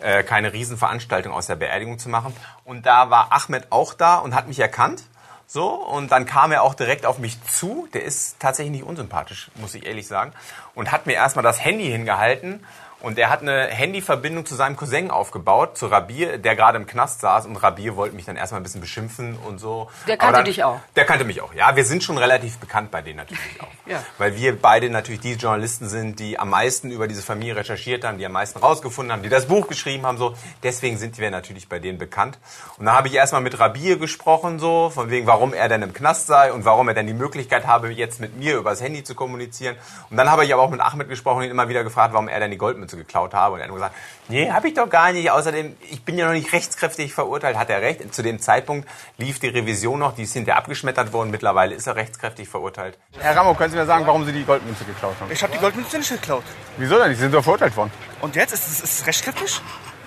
[0.00, 2.34] äh, keine Riesenveranstaltung aus der Beerdigung zu machen.
[2.64, 5.04] Und da war Ahmed auch da und hat mich erkannt.
[5.48, 7.88] So, und dann kam er auch direkt auf mich zu.
[7.94, 10.32] Der ist tatsächlich nicht unsympathisch, muss ich ehrlich sagen.
[10.74, 12.64] Und hat mir erstmal das Handy hingehalten.
[13.00, 17.20] Und er hat eine Handyverbindung zu seinem Cousin aufgebaut, zu Rabir, der gerade im Knast
[17.20, 17.44] saß.
[17.44, 19.90] Und Rabir wollte mich dann erstmal ein bisschen beschimpfen und so.
[20.08, 20.80] Der kannte dann, dich auch.
[20.96, 21.76] Der kannte mich auch, ja.
[21.76, 23.68] Wir sind schon relativ bekannt bei denen natürlich auch.
[23.86, 24.02] Ja.
[24.16, 28.16] Weil wir beide natürlich die Journalisten sind, die am meisten über diese Familie recherchiert haben,
[28.16, 30.34] die am meisten rausgefunden haben, die das Buch geschrieben haben, so.
[30.62, 32.38] Deswegen sind wir natürlich bei denen bekannt.
[32.78, 35.92] Und da habe ich erstmal mit Rabir gesprochen, so, von wegen, warum er denn im
[35.92, 39.14] Knast sei und warum er denn die Möglichkeit habe, jetzt mit mir übers Handy zu
[39.14, 39.76] kommunizieren.
[40.10, 42.28] Und dann habe ich aber auch mit Ahmed gesprochen und ihn immer wieder gefragt, warum
[42.28, 43.54] er denn die Goldmünze geklaut habe.
[43.54, 43.94] Und er hat nur gesagt,
[44.28, 45.30] nee, habe ich doch gar nicht.
[45.30, 47.56] Außerdem, ich bin ja noch nicht rechtskräftig verurteilt.
[47.56, 48.14] Hat er recht.
[48.14, 51.30] Zu dem Zeitpunkt lief die Revision noch, die ist hinterher abgeschmettert worden.
[51.30, 52.98] Mittlerweile ist er rechtskräftig verurteilt.
[53.18, 55.32] Herr Ramo, können Sie mir sagen, warum Sie die Goldmünze geklaut haben?
[55.32, 56.44] Ich habe die Goldmünze nicht geklaut.
[56.76, 57.08] Wieso denn?
[57.08, 57.16] nicht?
[57.16, 57.90] Sie sind doch verurteilt worden.
[58.20, 58.52] Und jetzt?
[58.52, 59.60] Ist es, ist es rechtskräftig?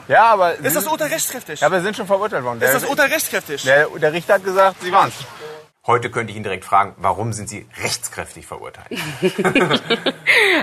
[0.07, 0.55] Ja, aber...
[0.55, 1.59] Ist das Urteil rechtskräftig?
[1.59, 2.61] Ja, aber Sie sind schon verurteilt worden.
[2.61, 3.61] ist Der, das Urteil rechtskräftig?
[3.63, 5.13] der, der Richter hat gesagt, Sie waren's.
[5.89, 8.91] Heute könnte ich ihn direkt fragen, warum sind Sie rechtskräftig verurteilt?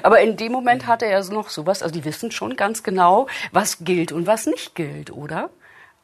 [0.04, 3.26] Aber in dem Moment hat er ja noch sowas, also die wissen schon ganz genau,
[3.50, 5.50] was gilt und was nicht gilt, oder?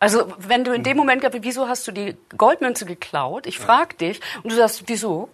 [0.01, 3.47] Also wenn du in dem Moment, wieso hast du die Goldmünze geklaut?
[3.47, 5.29] Ich frag dich und du sagst, wieso?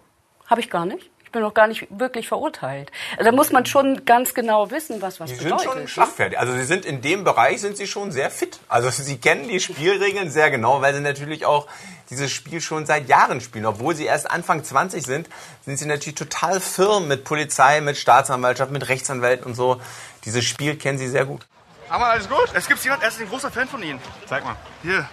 [0.45, 1.09] Habe ich gar nicht.
[1.29, 2.91] Ich bin noch gar nicht wirklich verurteilt.
[3.11, 5.65] Also da muss man schon ganz genau wissen, was was Sie sind bedeutet.
[5.71, 5.87] schon ne?
[5.87, 6.39] schlagfertig.
[6.39, 8.59] Also Sie sind in dem Bereich sind Sie schon sehr fit.
[8.67, 11.67] Also Sie kennen die Spielregeln sehr genau, weil Sie natürlich auch
[12.09, 13.67] dieses Spiel schon seit Jahren spielen.
[13.67, 15.29] Obwohl Sie erst Anfang 20 sind,
[15.65, 19.79] sind Sie natürlich total firm mit Polizei, mit Staatsanwaltschaft, mit Rechtsanwälten und so.
[20.25, 21.45] Dieses Spiel kennen Sie sehr gut.
[21.91, 22.49] Haben wir alles gut?
[22.55, 23.99] Es gibt jemand, er ist ein großer Fan von Ihnen.
[24.27, 24.55] Zeig mal.
[24.81, 25.07] Hier.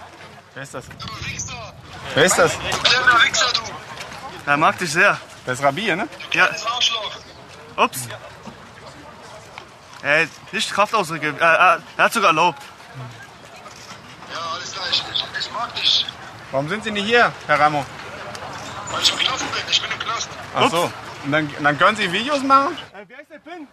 [0.54, 0.86] Wer ist das?
[2.14, 2.52] Wer ist das?
[2.84, 4.50] Kleiner Wichser, du!
[4.50, 5.20] Er mag dich sehr.
[5.46, 6.08] Das ist Rabir, ne?
[6.32, 6.48] Ja.
[6.48, 6.66] Das!
[7.76, 8.08] Ups.
[10.02, 11.34] Ey, nicht Kraftausdrücke.
[11.38, 12.62] Er, er, er hat sogar erlaubt.
[14.32, 16.06] Ja, alles klar, ich, ich, ich mag dich.
[16.50, 17.84] Warum sind Sie nicht hier, Herr Ramo?
[18.90, 20.28] Weil ich im Knast bin, ich bin im Knast.
[20.54, 20.92] Ach so.
[21.24, 22.76] Und dann, dann können Sie Videos machen?
[23.06, 23.68] Wer ist der Pin?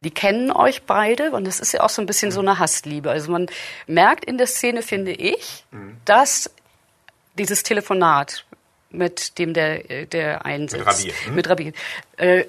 [0.00, 3.10] Die kennen euch beide und es ist ja auch so ein bisschen so eine Hassliebe.
[3.10, 3.46] Also man
[3.86, 5.64] merkt in der Szene, finde ich,
[6.04, 6.50] dass
[7.38, 8.44] dieses Telefonat
[8.96, 11.34] mit dem der, der einsitzt, Mit Rabir, mhm.
[11.34, 11.72] mit Rabir,
[12.16, 12.44] äh,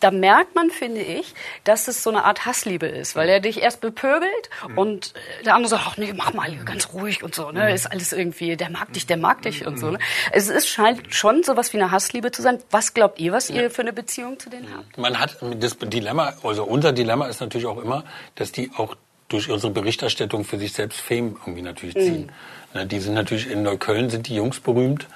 [0.00, 3.62] da merkt man, finde ich, dass es so eine Art Hassliebe ist, weil er dich
[3.62, 7.50] erst bepöbelt und äh, der andere sagt, ach nee, mach mal ganz ruhig und so,
[7.50, 9.98] ne, ist alles irgendwie, der mag dich, der mag dich und so, ne.
[10.32, 12.58] Es ist, scheint schon sowas wie eine Hassliebe zu sein.
[12.70, 14.96] Was glaubt ihr, was ihr für eine Beziehung zu denen habt?
[14.98, 18.04] Man hat das Dilemma, also unser Dilemma ist natürlich auch immer,
[18.36, 18.94] dass die auch
[19.28, 22.32] durch unsere Berichterstattung für sich selbst Fame irgendwie natürlich ziehen.
[22.72, 25.06] Ne, Die sind natürlich in Neukölln sind die Jungs berühmt.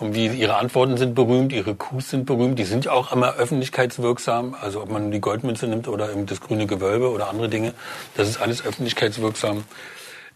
[0.00, 4.56] Irgendwie ihre Antworten sind berühmt, ihre Coups sind berühmt, die sind ja auch immer öffentlichkeitswirksam.
[4.60, 7.74] Also ob man die Goldmünze nimmt oder eben das grüne Gewölbe oder andere Dinge,
[8.16, 9.64] das ist alles öffentlichkeitswirksam.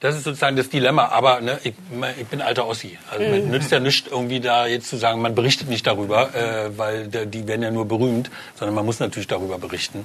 [0.00, 1.06] Das ist sozusagen das Dilemma.
[1.06, 1.72] Aber ne, ich,
[2.20, 2.98] ich bin alter Ossi.
[3.10, 6.76] Also man nützt ja nicht irgendwie da jetzt zu sagen, man berichtet nicht darüber, äh,
[6.76, 10.04] weil der, die werden ja nur berühmt, sondern man muss natürlich darüber berichten.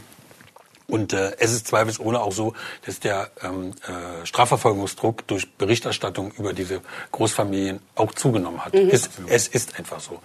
[0.90, 2.54] Und äh, es ist zweifelsohne auch so,
[2.86, 6.82] dass der ähm, äh, Strafverfolgungsdruck durch Berichterstattung über diese
[7.12, 8.74] Großfamilien auch zugenommen hat.
[8.74, 10.20] Es, es ist einfach so.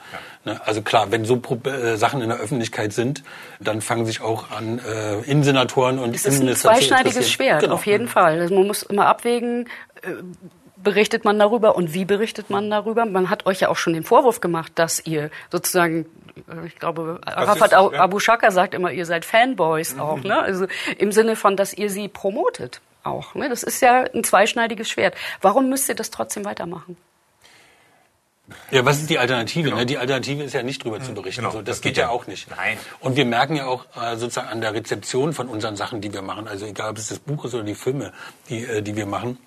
[0.45, 0.61] Ne?
[0.65, 3.23] Also klar, wenn so Pro äh, Sachen in der Öffentlichkeit sind,
[3.61, 7.31] dann fangen sich auch an äh, Innensenatoren und Es ist ein Innenminister zu zweischneidiges.
[7.31, 7.75] Schwert, Genau.
[7.75, 8.41] auf jeden Fall.
[8.41, 9.69] Also man muss immer abwägen,
[10.03, 10.09] äh,
[10.85, 13.07] berichtet man darüber und wie berichtet man darüber.
[13.07, 16.07] Man hat euch ja auch schon den Vorwurf gemacht, dass ihr sozusagen,
[16.49, 17.79] äh, ich glaube, Arafat ja.
[17.79, 20.39] Abu Shaka sagt immer, ihr seid Fanboys auch, ne?
[20.39, 20.67] Also
[20.99, 23.35] im Sinne von, dass ihr sie promotet auch.
[23.35, 23.49] Ne?
[23.49, 25.15] Das ist ja ein zweischneidiges Schwert.
[25.41, 26.97] Warum müsst ihr das trotzdem weitermachen?
[28.71, 29.71] Ja, was ist die Alternative?
[29.71, 29.87] Ne?
[29.87, 31.43] Die Alternative ist ja nicht drüber zu berichten.
[31.43, 31.55] genau.
[31.55, 32.51] Das, Das geht ja auch nicht.
[32.51, 32.77] Nein.
[33.01, 36.21] Und wir merken ja auch äh, sozusagen an der Rezeption von unseren Sachen, die wir
[36.21, 38.13] machen, also egal ob es das Buch ist oder die Filme,
[38.51, 39.39] die, äh, die wir machen,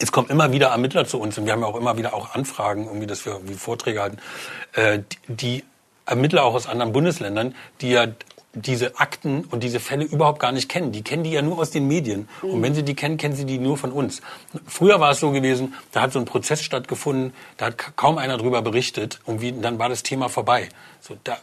[0.00, 2.34] es kommen immer wieder Ermittler zu uns und wir haben ja auch immer wieder auch
[2.34, 4.18] Anfragen, irgendwie, dass wir wie Vorträge halten,
[4.74, 5.64] äh, die,
[6.04, 8.08] Ermittler auch aus anderen Bundesländern, die ja
[8.54, 10.90] diese Akten und diese Fälle überhaupt gar nicht kennen.
[10.90, 12.28] Die kennen die ja nur aus den Medien.
[12.42, 14.20] Und wenn sie die kennen, kennen sie die nur von uns.
[14.66, 18.18] Früher war es so gewesen, da hat so ein Prozess stattgefunden, da hat ka- kaum
[18.18, 20.68] einer drüber berichtet und wie, dann war das Thema vorbei.
[21.00, 21.38] So, da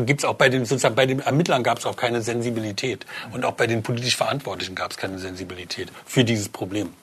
[0.00, 3.04] gibt es auch bei den, sozusagen bei den Ermittlern gab es auch keine Sensibilität.
[3.30, 6.94] Und auch bei den politisch Verantwortlichen gab es keine Sensibilität für dieses Problem.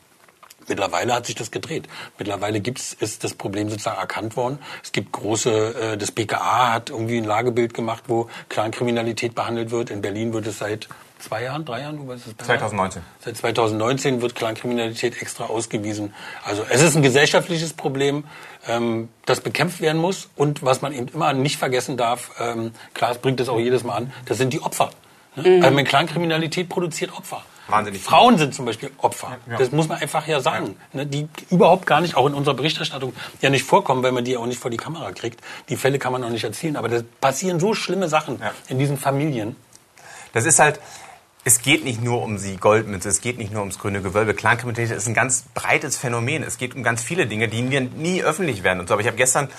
[0.67, 1.87] Mittlerweile hat sich das gedreht.
[2.17, 4.59] Mittlerweile gibt's, ist das Problem sozusagen erkannt worden.
[4.83, 9.89] Es gibt große, äh, das BKA hat irgendwie ein Lagebild gemacht, wo Clankriminalität behandelt wird.
[9.89, 10.87] In Berlin wird es seit
[11.19, 12.33] zwei Jahren, drei Jahren, was ist es?
[12.33, 13.01] bei- 2019.
[13.23, 16.13] Seit 2019 wird Clankriminalität extra ausgewiesen.
[16.43, 18.25] Also es ist ein gesellschaftliches Problem,
[18.67, 20.29] ähm, das bekämpft werden muss.
[20.35, 23.83] Und was man eben immer nicht vergessen darf, ähm, klar, es bringt es auch jedes
[23.83, 24.89] Mal an, das sind die Opfer.
[25.35, 25.61] Ne?
[25.63, 27.43] Also mit Clankriminalität produziert Opfer.
[27.67, 28.03] Wahnsinnig.
[28.03, 29.37] Frauen sind zum Beispiel Opfer.
[29.57, 30.75] Das muss man einfach ja sagen.
[30.93, 34.37] Ne, die überhaupt gar nicht, auch in unserer Berichterstattung, ja nicht vorkommen, weil man die
[34.37, 35.41] auch nicht vor die Kamera kriegt.
[35.69, 36.75] Die Fälle kann man auch nicht erzählen.
[36.75, 38.51] Aber da passieren so schlimme Sachen Ja.
[38.67, 39.55] in diesen Familien.
[40.33, 40.79] Das ist halt,
[41.43, 44.33] es geht nicht nur um die Goldmünze, es geht nicht nur ums grüne Gewölbe.
[44.33, 46.43] Clankriminalität ist ein ganz breites Phänomen.
[46.43, 48.93] Es geht um ganz viele Dinge, die nie, nie öffentlich werden und so.
[48.93, 49.49] Aber ich habe gestern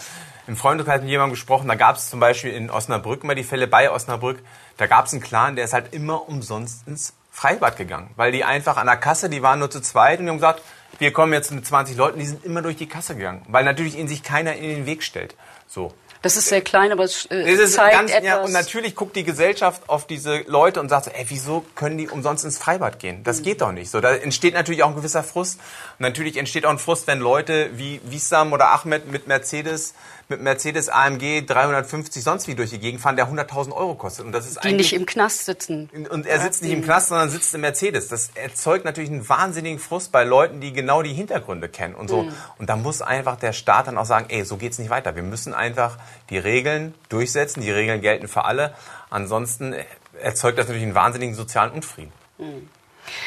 [0.46, 3.66] im Freundeskreis mit jemandem gesprochen, da gab es zum Beispiel in Osnabrück mal die Fälle
[3.66, 4.38] bei Osnabrück,
[4.76, 8.08] da gab es einen Clan, der ist halt immer umsonst ins Freibad gegangen.
[8.16, 10.62] Weil die einfach an der Kasse, die waren nur zu zweit und die haben gesagt,
[10.98, 13.42] wir kommen jetzt mit 20 Leuten, die sind immer durch die Kasse gegangen.
[13.48, 15.34] Weil natürlich ihnen sich keiner in den Weg stellt.
[15.68, 15.92] So.
[16.22, 18.24] Das ist sehr klein, aber es, äh, Es zeigt ganz, etwas.
[18.24, 21.98] ja, und natürlich guckt die Gesellschaft auf diese Leute und sagt so, ey, wieso können
[21.98, 23.22] die umsonst ins Freibad gehen?
[23.22, 23.90] Das geht doch nicht.
[23.90, 25.60] So, da entsteht natürlich auch ein gewisser Frust.
[25.60, 29.92] Und natürlich entsteht auch ein Frust, wenn Leute wie Wissam oder Ahmed mit Mercedes,
[30.28, 34.26] mit Mercedes AMG 350 sonst wie durch die Gegend fahren, der 100.000 Euro kostet.
[34.26, 35.88] Und das ist die eigentlich nicht im Knast sitzen.
[36.10, 38.08] und er sitzt nicht im Knast, sondern sitzt im Mercedes.
[38.08, 42.28] Das erzeugt natürlich einen wahnsinnigen Frust bei Leuten, die genau die Hintergründe kennen und so.
[42.58, 45.14] Und da muss einfach der Staat dann auch sagen, ey, so geht's nicht weiter.
[45.14, 45.98] Wir müssen einfach
[46.30, 47.60] die Regeln durchsetzen.
[47.62, 48.74] Die Regeln gelten für alle.
[49.10, 49.74] Ansonsten
[50.20, 52.12] erzeugt das natürlich einen wahnsinnigen sozialen Unfrieden.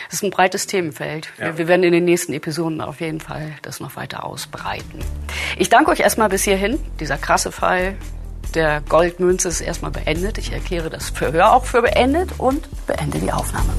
[0.08, 1.30] Das ist ein breites Themenfeld.
[1.38, 1.58] Wir, Ja.
[1.58, 5.00] wir werden in den nächsten Episoden auf jeden Fall das noch weiter ausbreiten.
[5.58, 6.80] Ich danke euch erstmal bis hierhin.
[7.00, 7.96] Dieser krasse Fall
[8.56, 10.38] der Goldmünze ist erstmal beendet.
[10.38, 13.70] Ich erkläre das Verhör auch für beendet und beende die Aufnahme.